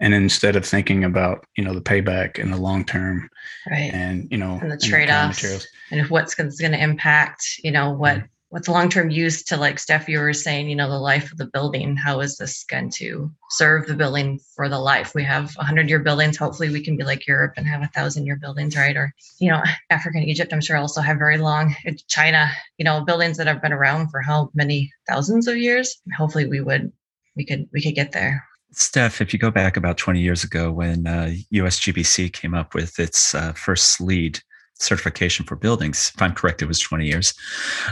[0.00, 3.30] And instead of thinking about you know the payback and the long term,
[3.70, 7.60] right, and you know and the trade offs, and, and if what's going to impact,
[7.62, 10.88] you know what mm-hmm what's long-term use to like Steph, you were saying, you know,
[10.88, 14.78] the life of the building, how is this going to serve the building for the
[14.78, 15.12] life?
[15.12, 16.36] We have 100 year buildings.
[16.36, 18.96] Hopefully we can be like Europe and have a thousand year buildings, right?
[18.96, 21.74] Or, you know, Africa and Egypt, I'm sure also have very long,
[22.06, 26.00] China, you know, buildings that have been around for how many thousands of years?
[26.16, 26.92] Hopefully we would,
[27.34, 28.44] we could, we could get there.
[28.70, 33.00] Steph, if you go back about 20 years ago when uh, USGBC came up with
[33.00, 34.40] its uh, first LEED
[34.74, 37.34] certification for buildings, if I'm correct, it was 20 years.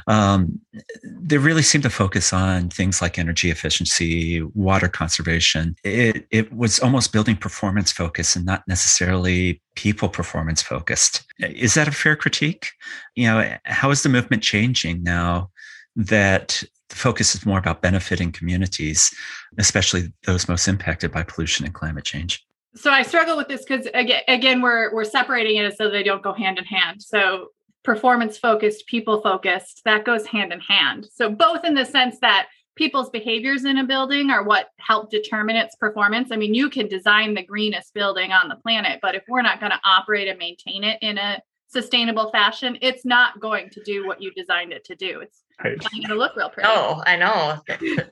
[0.07, 0.61] Um,
[1.05, 5.77] they really seemed to focus on things like energy efficiency, water conservation.
[5.85, 11.25] It, it was almost building performance focused and not necessarily people performance focused.
[11.39, 12.69] Is that a fair critique?
[13.15, 15.51] You know, how is the movement changing now
[15.97, 19.11] that the focus is more about benefiting communities,
[19.59, 22.45] especially those most impacted by pollution and climate change?
[22.75, 26.23] So I struggle with this because again, again, we're we're separating it so they don't
[26.23, 27.03] go hand in hand.
[27.03, 27.49] So
[27.85, 31.09] performance focused, people focused, that goes hand in hand.
[31.13, 35.57] So both in the sense that people's behaviors in a building are what help determine
[35.57, 36.31] its performance.
[36.33, 39.61] I mean, you can design the greenest building on the planet, but if we're not
[39.61, 44.07] going to operate and maintain it in a sustainable fashion, it's not going to do
[44.07, 45.21] what you designed it to do.
[45.21, 45.79] It's right.
[45.79, 46.69] going to look real pretty.
[46.71, 48.09] Oh, I know.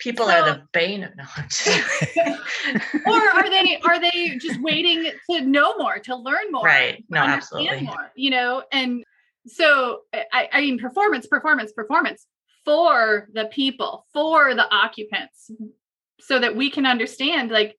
[0.00, 1.62] People so, are the bane of knowledge.
[3.06, 6.64] or are they are they just waiting to know more, to learn more?
[6.64, 7.04] Right.
[7.10, 7.82] No, absolutely.
[7.82, 9.04] More, you know, and
[9.46, 10.00] so
[10.32, 12.26] I, I mean performance, performance, performance
[12.64, 15.50] for the people, for the occupants,
[16.18, 17.76] so that we can understand like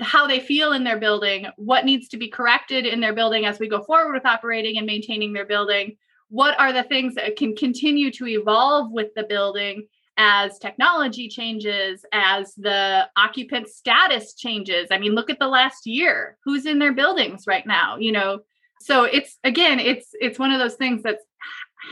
[0.00, 3.58] how they feel in their building, what needs to be corrected in their building as
[3.58, 5.96] we go forward with operating and maintaining their building.
[6.28, 12.04] What are the things that can continue to evolve with the building as technology changes,
[12.12, 14.88] as the occupant status changes.
[14.90, 16.38] I mean, look at the last year.
[16.44, 17.96] Who's in their buildings right now?
[17.96, 18.40] You know,
[18.80, 21.24] so it's again, it's it's one of those things that's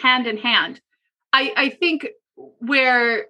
[0.02, 0.80] hand in hand.
[1.32, 3.26] I I think where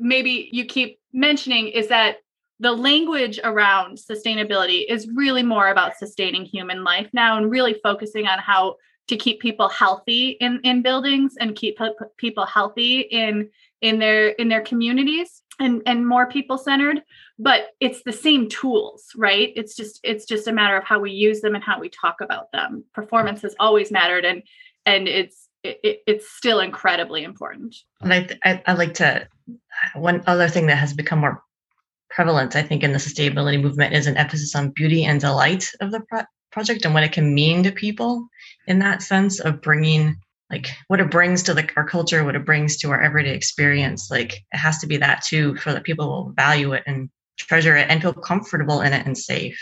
[0.00, 2.16] maybe you keep mentioning is that
[2.60, 8.26] the language around sustainability is really more about sustaining human life now and really focusing
[8.26, 8.76] on how
[9.08, 11.78] to keep people healthy in in buildings and keep
[12.16, 13.48] people healthy in
[13.80, 17.02] in their in their communities and and more people centered
[17.38, 19.52] but it's the same tools right?
[19.54, 22.20] It's just it's just a matter of how we use them and how we talk
[22.20, 22.84] about them.
[22.94, 24.42] Performance has always mattered and
[24.86, 27.76] and it's it, it's still incredibly important.
[28.00, 29.28] And I, I i like to
[29.94, 31.42] one other thing that has become more
[32.10, 35.90] prevalent i think in the sustainability movement is an emphasis on beauty and delight of
[35.90, 38.26] the pro- project and what it can mean to people
[38.66, 40.16] in that sense of bringing
[40.50, 44.10] like what it brings to the, our culture, what it brings to our everyday experience.
[44.10, 47.76] Like it has to be that too, for that people will value it and treasure
[47.76, 49.60] it and feel comfortable in it and safe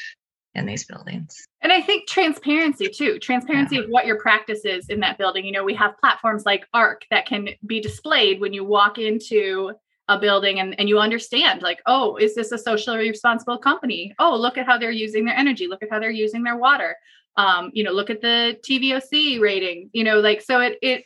[0.54, 1.36] in these buildings.
[1.60, 3.82] And I think transparency too, transparency yeah.
[3.82, 5.44] of what your practice is in that building.
[5.44, 9.72] You know, we have platforms like ARC that can be displayed when you walk into
[10.08, 14.14] a building and, and you understand like, oh, is this a socially responsible company?
[14.18, 15.66] Oh, look at how they're using their energy.
[15.66, 16.96] Look at how they're using their water
[17.36, 21.04] um, you know look at the tvoc rating you know like so it it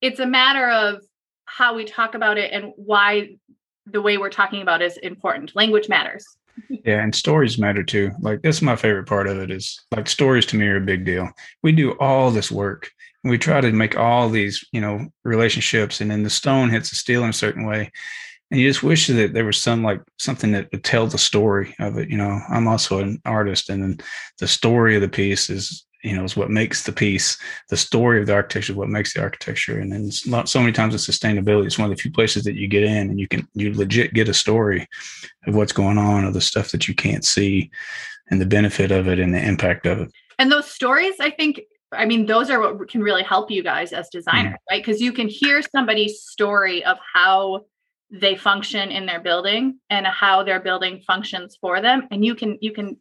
[0.00, 1.02] it's a matter of
[1.46, 3.36] how we talk about it and why
[3.86, 5.54] the way we're talking about is important.
[5.54, 6.26] Language matters.
[6.84, 8.12] Yeah and stories matter too.
[8.20, 11.04] Like that's my favorite part of it is like stories to me are a big
[11.04, 11.28] deal.
[11.64, 12.92] We do all this work.
[13.24, 16.90] And we try to make all these you know relationships and then the stone hits
[16.90, 17.90] the steel in a certain way
[18.50, 21.74] and you just wish that there was some like something that would tell the story
[21.78, 23.98] of it you know i'm also an artist and then
[24.38, 27.38] the story of the piece is you know is what makes the piece
[27.70, 30.72] the story of the architecture is what makes the architecture and then not so many
[30.72, 33.26] times with sustainability it's one of the few places that you get in and you
[33.26, 34.86] can you legit get a story
[35.46, 37.70] of what's going on or the stuff that you can't see
[38.30, 41.60] and the benefit of it and the impact of it and those stories i think
[41.96, 44.74] I mean, those are what can really help you guys as designers, mm-hmm.
[44.74, 44.84] right?
[44.84, 47.66] Because you can hear somebody's story of how
[48.14, 52.06] they function in their building and how their building functions for them.
[52.12, 52.96] And you can you can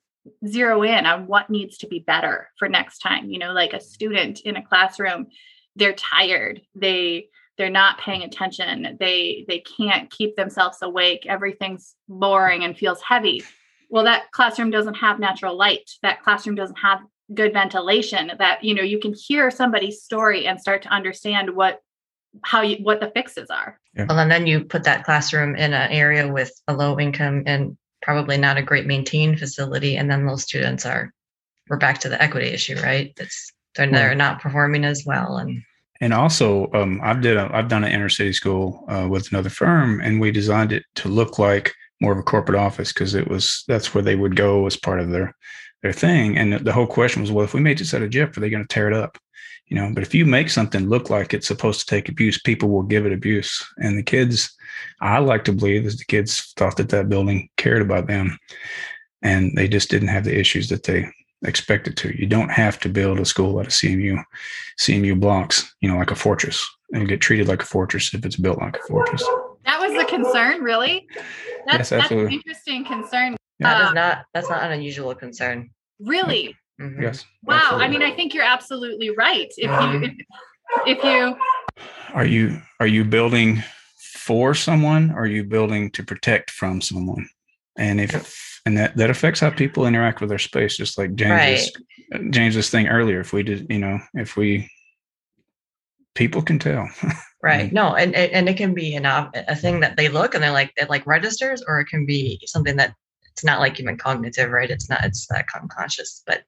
[0.48, 3.30] zero in on what needs to be better for next time.
[3.30, 5.28] You know like a student in a classroom
[5.76, 6.62] they're tired.
[6.76, 8.98] They they're not paying attention.
[9.00, 11.28] They they can't keep themselves awake.
[11.28, 13.44] Everything's boring and feels heavy.
[13.90, 15.92] Well that classroom doesn't have natural light.
[16.02, 17.02] That classroom doesn't have
[17.36, 21.82] good ventilation that you know you can hear somebody's story and start to understand what
[22.42, 23.80] how you what the fixes are.
[23.96, 24.06] Yeah.
[24.08, 27.78] well and then you put that classroom in an area with a low income and
[28.02, 31.12] probably not a great maintained facility and then those students are
[31.70, 33.14] we're back to the equity issue right?
[33.20, 35.62] It's they're, well, they're not performing as well and
[36.02, 39.50] and also um, i've did a, i've done an inner city school uh, with another
[39.50, 43.30] firm and we designed it to look like more of a corporate office because it
[43.30, 45.34] was that's where they would go as part of their
[45.82, 46.38] their thing.
[46.38, 48.50] And the whole question was well if we made this out of gyp are they
[48.50, 49.18] going to tear it up
[49.74, 52.70] you know but if you make something look like it's supposed to take abuse people
[52.70, 53.66] will give it abuse.
[53.78, 54.56] And the kids
[55.02, 58.38] i like to believe is the kids thought that that building cared about them
[59.24, 61.10] and they just didn't have the issues that they
[61.46, 62.18] expected to.
[62.18, 64.24] You don't have to build a school out of cmu
[64.80, 68.38] cmu blocks you know like a fortress and get treated like a fortress if it's
[68.38, 69.24] built like a fortress.
[69.66, 71.08] That was the concern really?
[71.66, 73.38] That's, yes, that's an interesting concern.
[73.60, 75.72] That uh, is not that's not an unusual concern.
[76.00, 77.02] Really Mm-hmm.
[77.02, 77.26] Yes.
[77.44, 77.56] Wow.
[77.56, 77.86] Absolutely.
[77.86, 79.52] I mean, I think you're absolutely right.
[79.58, 81.38] If you if, if you
[82.14, 83.64] are you are you building
[83.98, 87.28] for someone or are you building to protect from someone?
[87.78, 91.72] And if and that that affects how people interact with their space, just like James's
[92.12, 92.32] right.
[92.32, 93.20] James's thing earlier.
[93.20, 94.70] If we did, you know, if we
[96.16, 96.90] people can tell.
[97.44, 97.72] right.
[97.72, 100.72] No, and and it can be an a thing that they look and they're like
[100.78, 102.96] it like registers, or it can be something that
[103.32, 104.70] it's not like even cognitive, right?
[104.70, 106.44] It's not it's that unconscious, but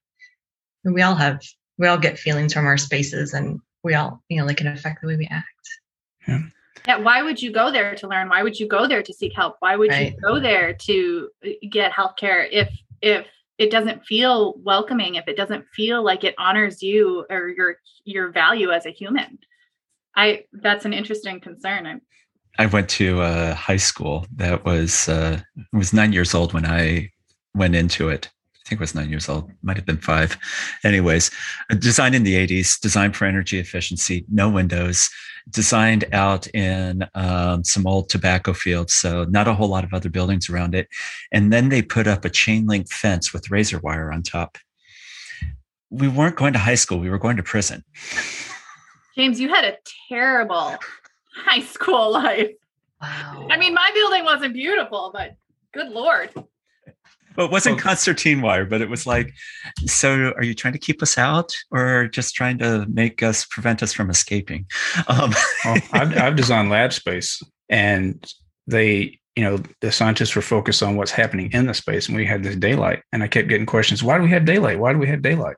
[0.94, 1.42] we all have
[1.78, 5.02] we all get feelings from our spaces and we all you know they can affect
[5.02, 5.50] the way we act.
[6.28, 6.40] Yeah.
[6.40, 6.50] Yeah
[6.98, 8.30] why would you go there to learn?
[8.30, 9.56] Why would you go there to seek help?
[9.60, 10.14] Why would right.
[10.14, 12.70] you go there to uh, get healthcare if
[13.02, 17.78] if it doesn't feel welcoming if it doesn't feel like it honors you or your
[18.04, 19.40] your value as a human?
[20.16, 21.88] I that's an interesting concern.
[21.88, 21.96] I
[22.58, 25.42] I went to a high school that was uh,
[25.74, 27.12] was nine years old when I
[27.54, 28.30] went into it,
[28.66, 30.40] I think it was nine years old, might have been five.
[30.84, 31.30] Anyways,
[31.78, 35.08] designed in the 80s, designed for energy efficiency, no windows,
[35.48, 38.94] designed out in um, some old tobacco fields.
[38.94, 40.88] So, not a whole lot of other buildings around it.
[41.32, 44.58] And then they put up a chain link fence with razor wire on top.
[45.92, 47.84] We weren't going to high school, we were going to prison.
[49.16, 49.78] James, you had a
[50.10, 50.76] terrible
[51.36, 52.50] high school life.
[53.00, 53.48] Wow.
[53.52, 55.36] I mean, my building wasn't beautiful, but
[55.72, 56.32] good Lord.
[57.36, 59.34] Well, it wasn't concertina wire, but it was like,
[59.86, 63.84] so are you trying to keep us out or just trying to make us prevent
[63.84, 64.66] us from escaping?
[65.08, 65.34] Um,
[65.64, 68.26] well, I've, I've designed lab space and
[68.66, 72.26] they, you know, the scientists were focused on what's happening in the space and we
[72.26, 73.04] had this daylight.
[73.12, 74.80] And I kept getting questions, why do we have daylight?
[74.80, 75.58] Why do we have daylight?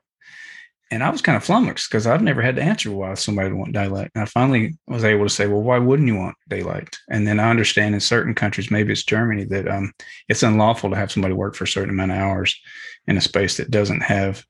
[0.90, 3.58] And I was kind of flummoxed because I've never had to answer why somebody would
[3.58, 4.10] want daylight.
[4.14, 6.98] And I finally was able to say, well, why wouldn't you want daylight?
[7.10, 9.92] And then I understand in certain countries, maybe it's Germany, that um,
[10.28, 12.58] it's unlawful to have somebody work for a certain amount of hours
[13.06, 14.44] in a space that doesn't have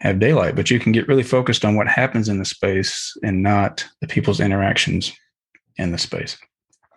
[0.00, 0.54] have daylight.
[0.54, 4.06] But you can get really focused on what happens in the space and not the
[4.06, 5.12] people's interactions
[5.76, 6.36] in the space.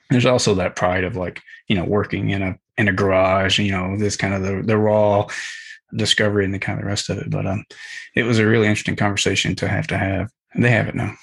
[0.09, 3.71] There's also that pride of like, you know, working in a in a garage, you
[3.71, 5.27] know, this kind of the the raw
[5.95, 7.29] discovery and the kind of the rest of it.
[7.29, 7.63] But um,
[8.15, 11.15] it was a really interesting conversation to have to have, they have it now.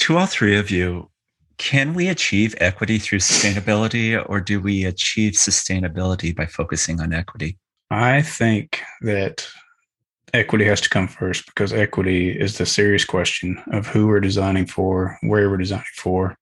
[0.00, 1.10] To all three of you,
[1.58, 7.58] can we achieve equity through sustainability, or do we achieve sustainability by focusing on equity?
[7.90, 9.46] I think that
[10.34, 14.66] equity has to come first because equity is the serious question of who we're designing
[14.66, 16.36] for, where we're designing for.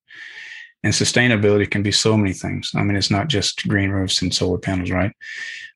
[0.83, 2.73] And sustainability can be so many things.
[2.75, 5.13] I mean, it's not just green roofs and solar panels, right?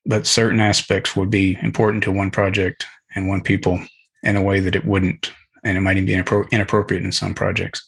[0.06, 3.80] but certain aspects would be important to one project and one people
[4.22, 5.32] in a way that it wouldn't,
[5.64, 6.14] and it might even be
[6.54, 7.86] inappropriate in some projects.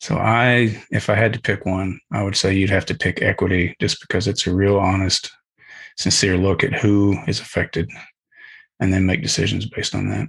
[0.00, 3.20] So I, if I had to pick one, I would say you'd have to pick
[3.20, 5.30] equity just because it's a real honest,
[5.96, 7.90] sincere look at who is affected
[8.78, 10.28] and then make decisions based on that.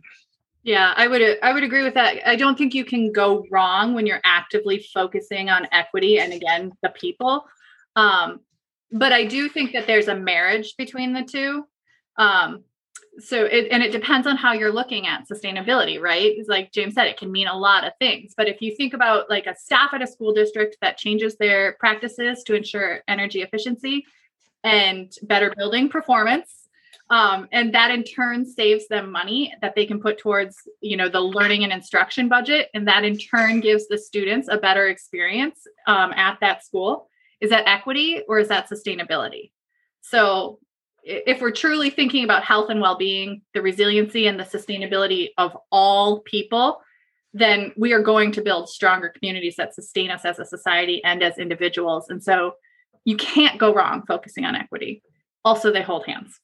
[0.64, 2.28] Yeah, I would I would agree with that.
[2.28, 6.72] I don't think you can go wrong when you're actively focusing on equity and again
[6.84, 7.46] the people.
[7.96, 8.42] Um,
[8.92, 11.66] but I do think that there's a marriage between the two.
[12.18, 12.64] Um,
[13.20, 16.32] so it and it depends on how you're looking at sustainability, right?
[16.38, 18.34] It's like James said, it can mean a lot of things.
[18.38, 21.74] But if you think about like a staff at a school district that changes their
[21.80, 24.06] practices to ensure energy efficiency
[24.64, 26.61] and better building performance,
[27.12, 31.10] um, and that in turn saves them money that they can put towards you know
[31.10, 35.60] the learning and instruction budget, and that in turn gives the students a better experience
[35.86, 37.08] um, at that school
[37.42, 39.52] is that equity or is that sustainability?
[40.02, 40.60] So
[41.04, 46.20] if we're truly thinking about health and well-being, the resiliency and the sustainability of all
[46.20, 46.80] people,
[47.34, 51.24] then we are going to build stronger communities that sustain us as a society and
[51.24, 52.10] as individuals.
[52.10, 52.54] And so
[53.04, 55.02] you can't go wrong focusing on equity.
[55.44, 56.40] Also, they hold hands.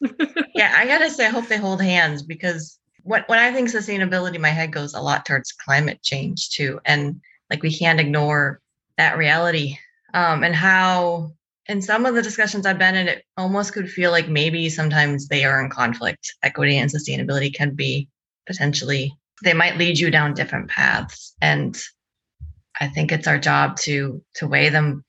[0.54, 4.38] yeah, I gotta say, I hope they hold hands because what when I think sustainability,
[4.38, 6.80] my head goes a lot towards climate change too.
[6.84, 7.20] And
[7.50, 8.60] like we can't ignore
[8.96, 9.76] that reality
[10.14, 11.32] um, and how
[11.66, 15.28] in some of the discussions I've been in, it almost could feel like maybe sometimes
[15.28, 16.34] they are in conflict.
[16.42, 18.08] Equity and sustainability can be
[18.46, 19.12] potentially,
[19.42, 21.34] they might lead you down different paths.
[21.40, 21.76] And
[22.80, 25.04] I think it's our job to to weigh them,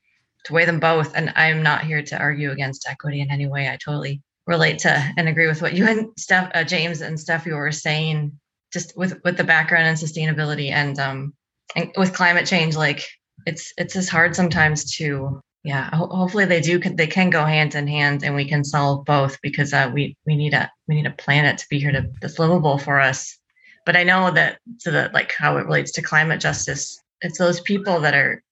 [0.45, 1.15] to weigh them both.
[1.15, 3.67] And I'm not here to argue against equity in any way.
[3.69, 7.55] I totally relate to and agree with what you and Steph, uh, James and Steffi
[7.55, 8.39] were saying,
[8.71, 11.33] just with with the background and sustainability and um
[11.75, 13.07] and with climate change, like
[13.45, 17.75] it's it's just hard sometimes to yeah ho- hopefully they do they can go hand
[17.75, 21.07] in hand and we can solve both because uh, we we need a we need
[21.07, 23.37] a planet to be here to that's livable for us
[23.85, 27.59] but i know that to the like how it relates to climate justice it's those
[27.61, 28.43] people that are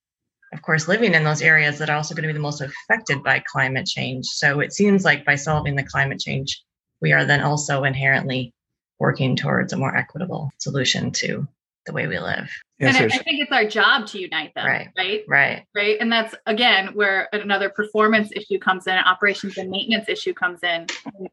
[0.53, 3.23] of course living in those areas that are also going to be the most affected
[3.23, 6.63] by climate change so it seems like by solving the climate change
[7.01, 8.53] we are then also inherently
[8.99, 11.45] working towards a more equitable solution to
[11.85, 12.49] the way we live.
[12.79, 14.65] Yes, and I, I, think it's our job to unite them.
[14.65, 14.87] Right.
[14.97, 15.23] Right.
[15.27, 15.65] Right.
[15.75, 15.97] Right.
[15.99, 20.87] And that's again where another performance issue comes in, operations and maintenance issue comes in,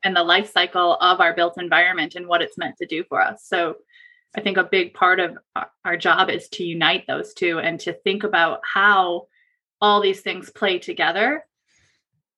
[0.05, 3.21] and the life cycle of our built environment and what it's meant to do for
[3.21, 3.45] us.
[3.47, 3.77] So
[4.37, 5.39] I think a big part of
[5.85, 9.27] our job is to unite those two and to think about how
[9.81, 11.45] all these things play together.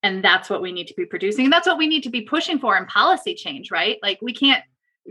[0.02, 1.44] And that's what we need to be producing.
[1.44, 3.98] And that's what we need to be pushing for in policy change, right?
[4.02, 4.64] Like we can't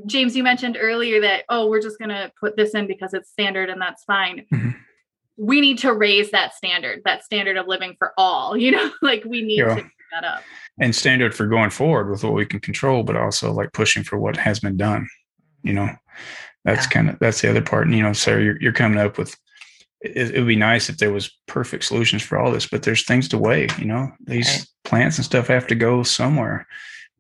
[0.06, 3.30] James, you mentioned earlier that, oh, we're just going to put this in because it's
[3.30, 4.46] standard and that's fine.
[4.52, 4.70] Mm-hmm.
[5.38, 9.24] We need to raise that standard, that standard of living for all, you know, like
[9.26, 9.76] we need yeah.
[9.76, 10.44] to that up.
[10.80, 14.18] And standard for going forward with what we can control, but also like pushing for
[14.18, 15.08] what has been done,
[15.64, 15.90] you know,
[16.64, 16.90] that's yeah.
[16.90, 17.88] kind of, that's the other part.
[17.88, 19.36] And, you know, so you're, you're coming up with,
[20.02, 23.06] it, it, would be nice if there was perfect solutions for all this, but there's
[23.06, 24.66] things to weigh, you know, these right.
[24.84, 26.68] plants and stuff have to go somewhere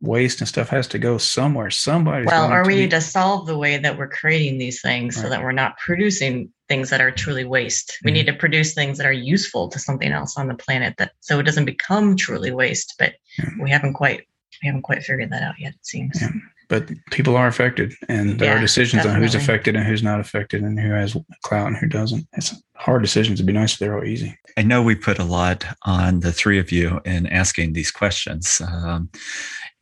[0.01, 1.69] waste and stuff has to go somewhere.
[1.69, 2.25] Somebody.
[2.25, 5.23] Well, or we need to solve the way that we're creating these things right.
[5.23, 7.89] so that we're not producing things that are truly waste.
[7.89, 8.07] Mm-hmm.
[8.07, 11.11] We need to produce things that are useful to something else on the planet that
[11.19, 12.95] so it doesn't become truly waste.
[12.97, 13.49] But yeah.
[13.61, 14.27] we haven't quite
[14.61, 16.21] we haven't quite figured that out yet, it seems.
[16.21, 16.29] Yeah.
[16.71, 19.17] But people are affected and there yeah, are decisions definitely.
[19.17, 22.25] on who's affected and who's not affected and who has clout and who doesn't.
[22.31, 23.41] It's hard decisions.
[23.41, 24.37] It'd be nice if they're all easy.
[24.57, 28.61] I know we put a lot on the three of you in asking these questions.
[28.65, 29.09] Um,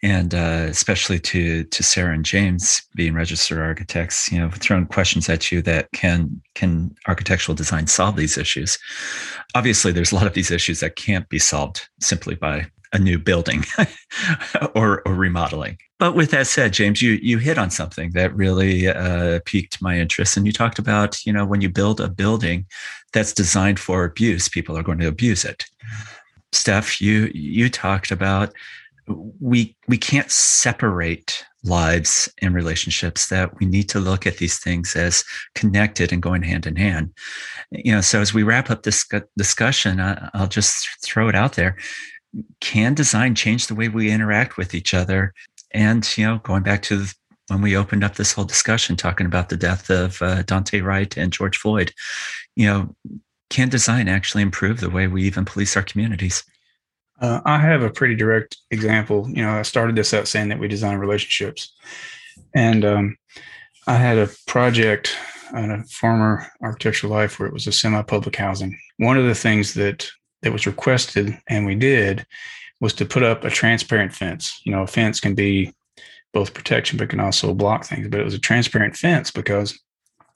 [0.01, 5.29] and uh, especially to to Sarah and James being registered architects, you know, throwing questions
[5.29, 8.79] at you that can can architectural design solve these issues?
[9.53, 13.19] Obviously, there's a lot of these issues that can't be solved simply by a new
[13.19, 13.63] building
[14.75, 15.77] or, or remodeling.
[15.99, 19.99] But with that said, James, you you hit on something that really uh, piqued my
[19.99, 22.65] interest, and you talked about you know when you build a building
[23.13, 25.65] that's designed for abuse, people are going to abuse it.
[26.51, 28.53] Steph, you you talked about
[29.39, 34.95] we we can't separate lives and relationships that we need to look at these things
[34.95, 35.23] as
[35.55, 37.11] connected and going hand in hand
[37.71, 39.05] you know so as we wrap up this
[39.37, 39.99] discussion
[40.33, 41.75] i'll just throw it out there
[42.61, 45.33] can design change the way we interact with each other
[45.71, 47.05] and you know going back to
[47.47, 51.17] when we opened up this whole discussion talking about the death of uh, Daunte Wright
[51.17, 51.93] and George Floyd
[52.55, 52.95] you know
[53.49, 56.43] can design actually improve the way we even police our communities
[57.21, 59.29] uh, I have a pretty direct example.
[59.29, 61.73] You know, I started this out saying that we design relationships,
[62.55, 63.17] and um,
[63.87, 65.15] I had a project
[65.53, 68.77] on a former architectural life where it was a semi-public housing.
[68.97, 70.09] One of the things that
[70.41, 72.25] that was requested and we did
[72.81, 74.61] was to put up a transparent fence.
[74.63, 75.73] You know, a fence can be
[76.33, 78.07] both protection but can also block things.
[78.07, 79.79] But it was a transparent fence because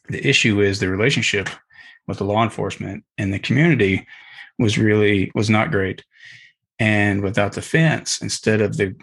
[0.10, 1.50] the issue is the relationship
[2.08, 4.06] with the law enforcement and the community
[4.60, 6.04] was really was not great
[6.80, 8.96] and without the fence, instead of the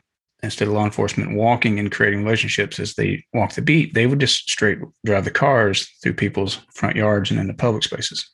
[0.43, 4.21] instead of law enforcement walking and creating relationships as they walk the beat, they would
[4.21, 8.31] just straight drive the cars through people's front yards and into public spaces.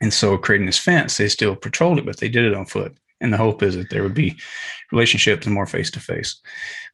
[0.00, 2.96] And so creating this fence, they still patrolled it, but they did it on foot.
[3.20, 4.36] And the hope is that there would be
[4.92, 6.40] relationships more face to face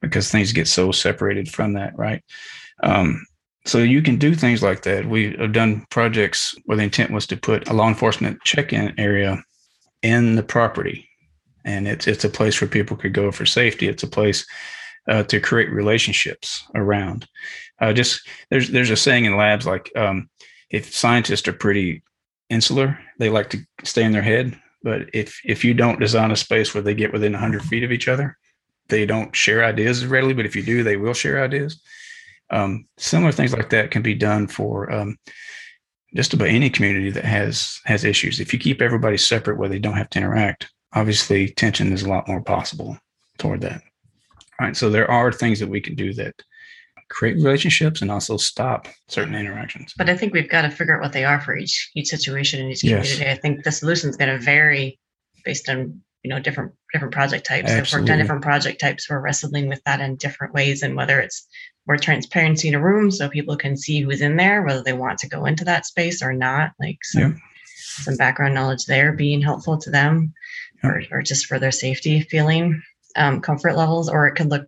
[0.00, 2.22] because things get so separated from that, right?
[2.82, 3.26] Um,
[3.66, 5.06] so you can do things like that.
[5.06, 9.42] We have done projects where the intent was to put a law enforcement check-in area
[10.02, 11.08] in the property
[11.64, 13.88] and it's it's a place where people could go for safety.
[13.88, 14.46] It's a place
[15.08, 17.26] uh, to create relationships around.
[17.80, 20.28] Uh, just there's there's a saying in labs like um,
[20.70, 22.02] if scientists are pretty
[22.54, 24.58] insular, they like to stay in their head.
[24.82, 27.92] But if if you don't design a space where they get within 100 feet of
[27.92, 28.36] each other,
[28.88, 30.34] they don't share ideas readily.
[30.34, 31.80] But if you do, they will share ideas.
[32.50, 35.16] Um, similar things like that can be done for um,
[36.14, 38.40] just about any community that has has issues.
[38.40, 42.08] If you keep everybody separate where they don't have to interact, obviously tension is a
[42.08, 42.98] lot more possible
[43.38, 43.82] toward that.
[44.60, 44.76] All right.
[44.76, 46.34] So there are things that we can do that
[47.14, 49.94] create relationships and also stop certain interactions.
[49.96, 52.60] But I think we've got to figure out what they are for each each situation
[52.60, 53.18] in each community.
[53.20, 53.38] Yes.
[53.38, 54.98] I think the solution is going to vary
[55.44, 57.70] based on you know different different project types.
[57.70, 57.80] Absolutely.
[57.80, 59.08] I've worked on different project types.
[59.08, 61.46] We're wrestling with that in different ways, and whether it's
[61.86, 65.18] more transparency in a room so people can see who's in there, whether they want
[65.20, 67.38] to go into that space or not, like some, yeah.
[68.02, 70.32] some background knowledge there being helpful to them
[70.82, 72.82] or, or just for their safety feeling
[73.16, 74.66] um, comfort levels or it could look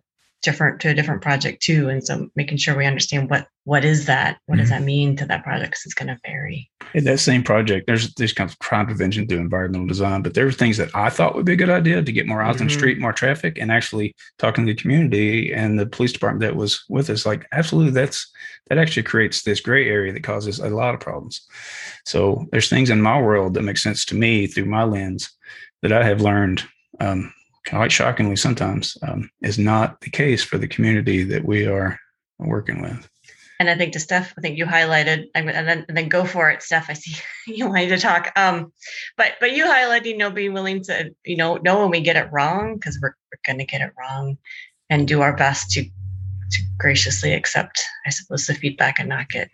[0.49, 1.89] different to a different project too.
[1.89, 4.37] And so making sure we understand what what is that?
[4.45, 4.61] What mm-hmm.
[4.61, 5.71] does that mean to that project?
[5.71, 6.71] Because it's going to vary.
[6.93, 10.45] In that same project there's this kind of crime prevention through environmental design but there
[10.45, 12.63] were things that i thought would be a good idea to get more eyes mm-hmm.
[12.63, 16.41] on the street more traffic and actually talking to the community and the police department
[16.41, 18.31] that was with us like absolutely that's
[18.69, 21.45] that actually creates this gray area that causes a lot of problems.
[22.05, 25.29] So there's things in my world that make sense to me through my lens
[25.81, 26.63] that I have learned,
[26.99, 27.33] um,
[27.69, 31.99] quite shockingly sometimes, um, is not the case for the community that we are
[32.39, 33.09] working with.
[33.59, 36.51] And I think to Steph, I think you highlighted, and then, and then go for
[36.51, 36.89] it, Steph.
[36.89, 37.15] I see
[37.47, 38.31] you wanted to talk.
[38.35, 38.71] Um,
[39.17, 42.17] but but you highlighted, you know, being willing to, you know, know when we get
[42.17, 44.37] it wrong because we're, we're going to get it wrong,
[44.89, 49.49] and do our best to to graciously accept, I suppose, the feedback and not get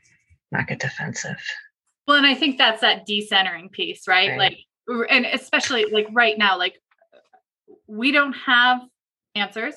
[0.51, 1.41] not get defensive.
[2.05, 4.31] Well, and I think that's that decentering piece, right?
[4.31, 4.37] right.
[4.37, 4.57] Like
[5.09, 6.75] and especially like right now like
[7.93, 8.81] we don't have
[9.35, 9.75] answers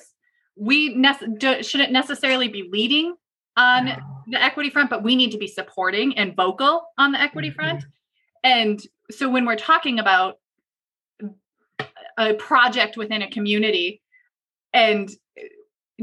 [0.55, 3.15] we ne- shouldn't necessarily be leading
[3.55, 3.95] on no.
[4.27, 7.59] the equity front but we need to be supporting and vocal on the equity mm-hmm.
[7.59, 7.85] front
[8.43, 10.37] and so when we're talking about
[12.17, 14.01] a project within a community
[14.73, 15.09] and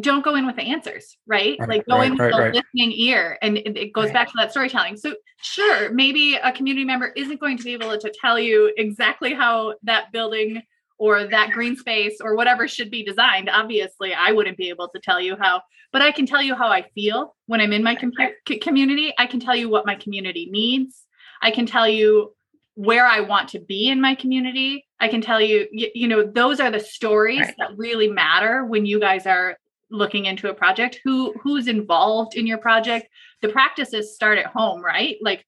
[0.00, 1.56] don't go in with the answers, right?
[1.60, 3.38] right like go right, in with right, a listening ear.
[3.42, 4.96] And it, it goes back to that storytelling.
[4.96, 9.34] So sure, maybe a community member isn't going to be able to tell you exactly
[9.34, 10.62] how that building
[10.98, 13.48] or that green space or whatever should be designed.
[13.48, 16.68] Obviously, I wouldn't be able to tell you how, but I can tell you how
[16.68, 18.12] I feel when I'm in my com-
[18.60, 19.12] community.
[19.18, 21.04] I can tell you what my community needs.
[21.42, 22.34] I can tell you
[22.74, 24.86] where I want to be in my community.
[25.00, 27.54] I can tell you, you, you know, those are the stories right.
[27.58, 29.58] that really matter when you guys are
[29.90, 33.08] looking into a project who who's involved in your project
[33.42, 35.44] the practices start at home right like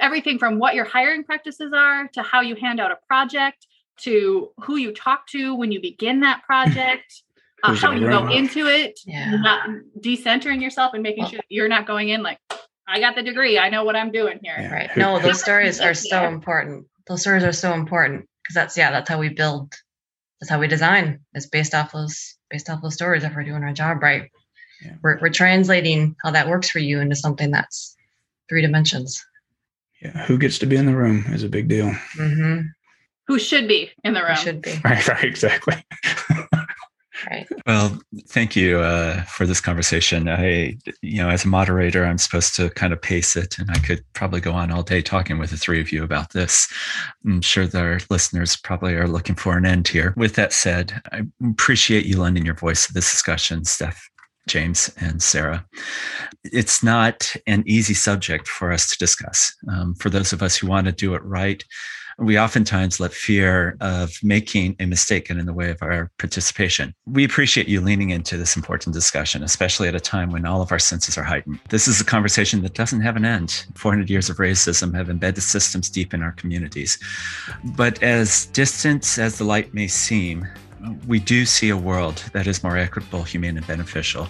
[0.00, 3.66] everything from what your hiring practices are to how you hand out a project
[3.98, 7.22] to who you talk to when you begin that project
[7.62, 9.36] uh, how you go into it yeah.
[9.36, 9.68] not
[10.00, 12.38] decentering yourself and making sure you're not going in like
[12.86, 14.72] i got the degree i know what i'm doing here yeah.
[14.72, 18.90] right no those stories are so important those stories are so important because that's yeah
[18.90, 19.74] that's how we build
[20.40, 21.20] that's how we design.
[21.34, 24.30] It's based off those based off those stories if we're doing our job right.
[24.84, 24.94] Yeah.
[25.02, 27.96] We're we're translating how that works for you into something that's
[28.48, 29.24] three dimensions.
[30.02, 31.90] Yeah, who gets to be in the room is a big deal.
[32.18, 32.60] Mm-hmm.
[33.26, 34.30] Who should be in the room?
[34.30, 35.84] Who should be right, right, exactly.
[37.30, 37.48] right.
[37.66, 37.98] Well,
[38.28, 40.28] thank you uh, for this conversation.
[40.28, 43.78] I, you know, as a moderator, I'm supposed to kind of pace it, and I
[43.78, 46.72] could probably go on all day talking with the three of you about this.
[47.24, 50.14] I'm sure that our listeners probably are looking for an end here.
[50.16, 54.08] With that said, I appreciate you lending your voice to this discussion, Steph.
[54.48, 55.66] James and Sarah.
[56.44, 59.52] It's not an easy subject for us to discuss.
[59.68, 61.64] Um, for those of us who want to do it right,
[62.18, 66.94] we oftentimes let fear of making a mistake get in the way of our participation.
[67.06, 70.72] We appreciate you leaning into this important discussion, especially at a time when all of
[70.72, 71.60] our senses are heightened.
[71.68, 73.66] This is a conversation that doesn't have an end.
[73.74, 76.98] 400 years of racism have embedded systems deep in our communities.
[77.76, 80.46] But as distant as the light may seem,
[81.06, 84.28] we do see a world that is more equitable, humane, and beneficial.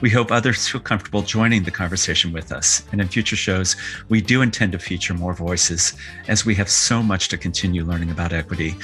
[0.00, 2.84] We hope others feel comfortable joining the conversation with us.
[2.92, 3.74] And in future shows,
[4.08, 5.94] we do intend to feature more voices
[6.28, 8.76] as we have so much to continue learning about equity,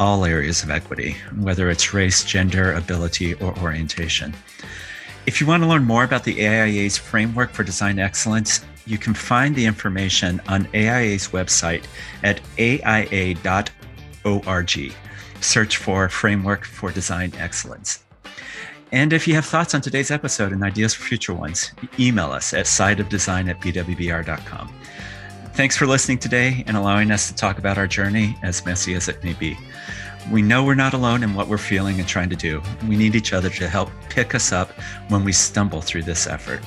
[0.00, 4.32] all areas of equity, whether it's race, gender, ability, or orientation.
[5.26, 9.12] If you want to learn more about the AIA's framework for design excellence, you can
[9.12, 11.84] find the information on AIA's website
[12.22, 13.36] at aia.org.
[15.40, 18.04] Search for Framework for Design Excellence.
[18.92, 22.52] And if you have thoughts on today's episode and ideas for future ones, email us
[22.52, 24.72] at sideofdesign at bwbr.com.
[25.54, 29.08] Thanks for listening today and allowing us to talk about our journey, as messy as
[29.08, 29.56] it may be.
[30.30, 32.62] We know we're not alone in what we're feeling and trying to do.
[32.86, 34.70] We need each other to help pick us up
[35.08, 36.60] when we stumble through this effort.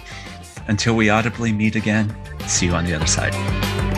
[0.68, 2.16] Until we audibly meet again,
[2.48, 3.95] see you on the other side.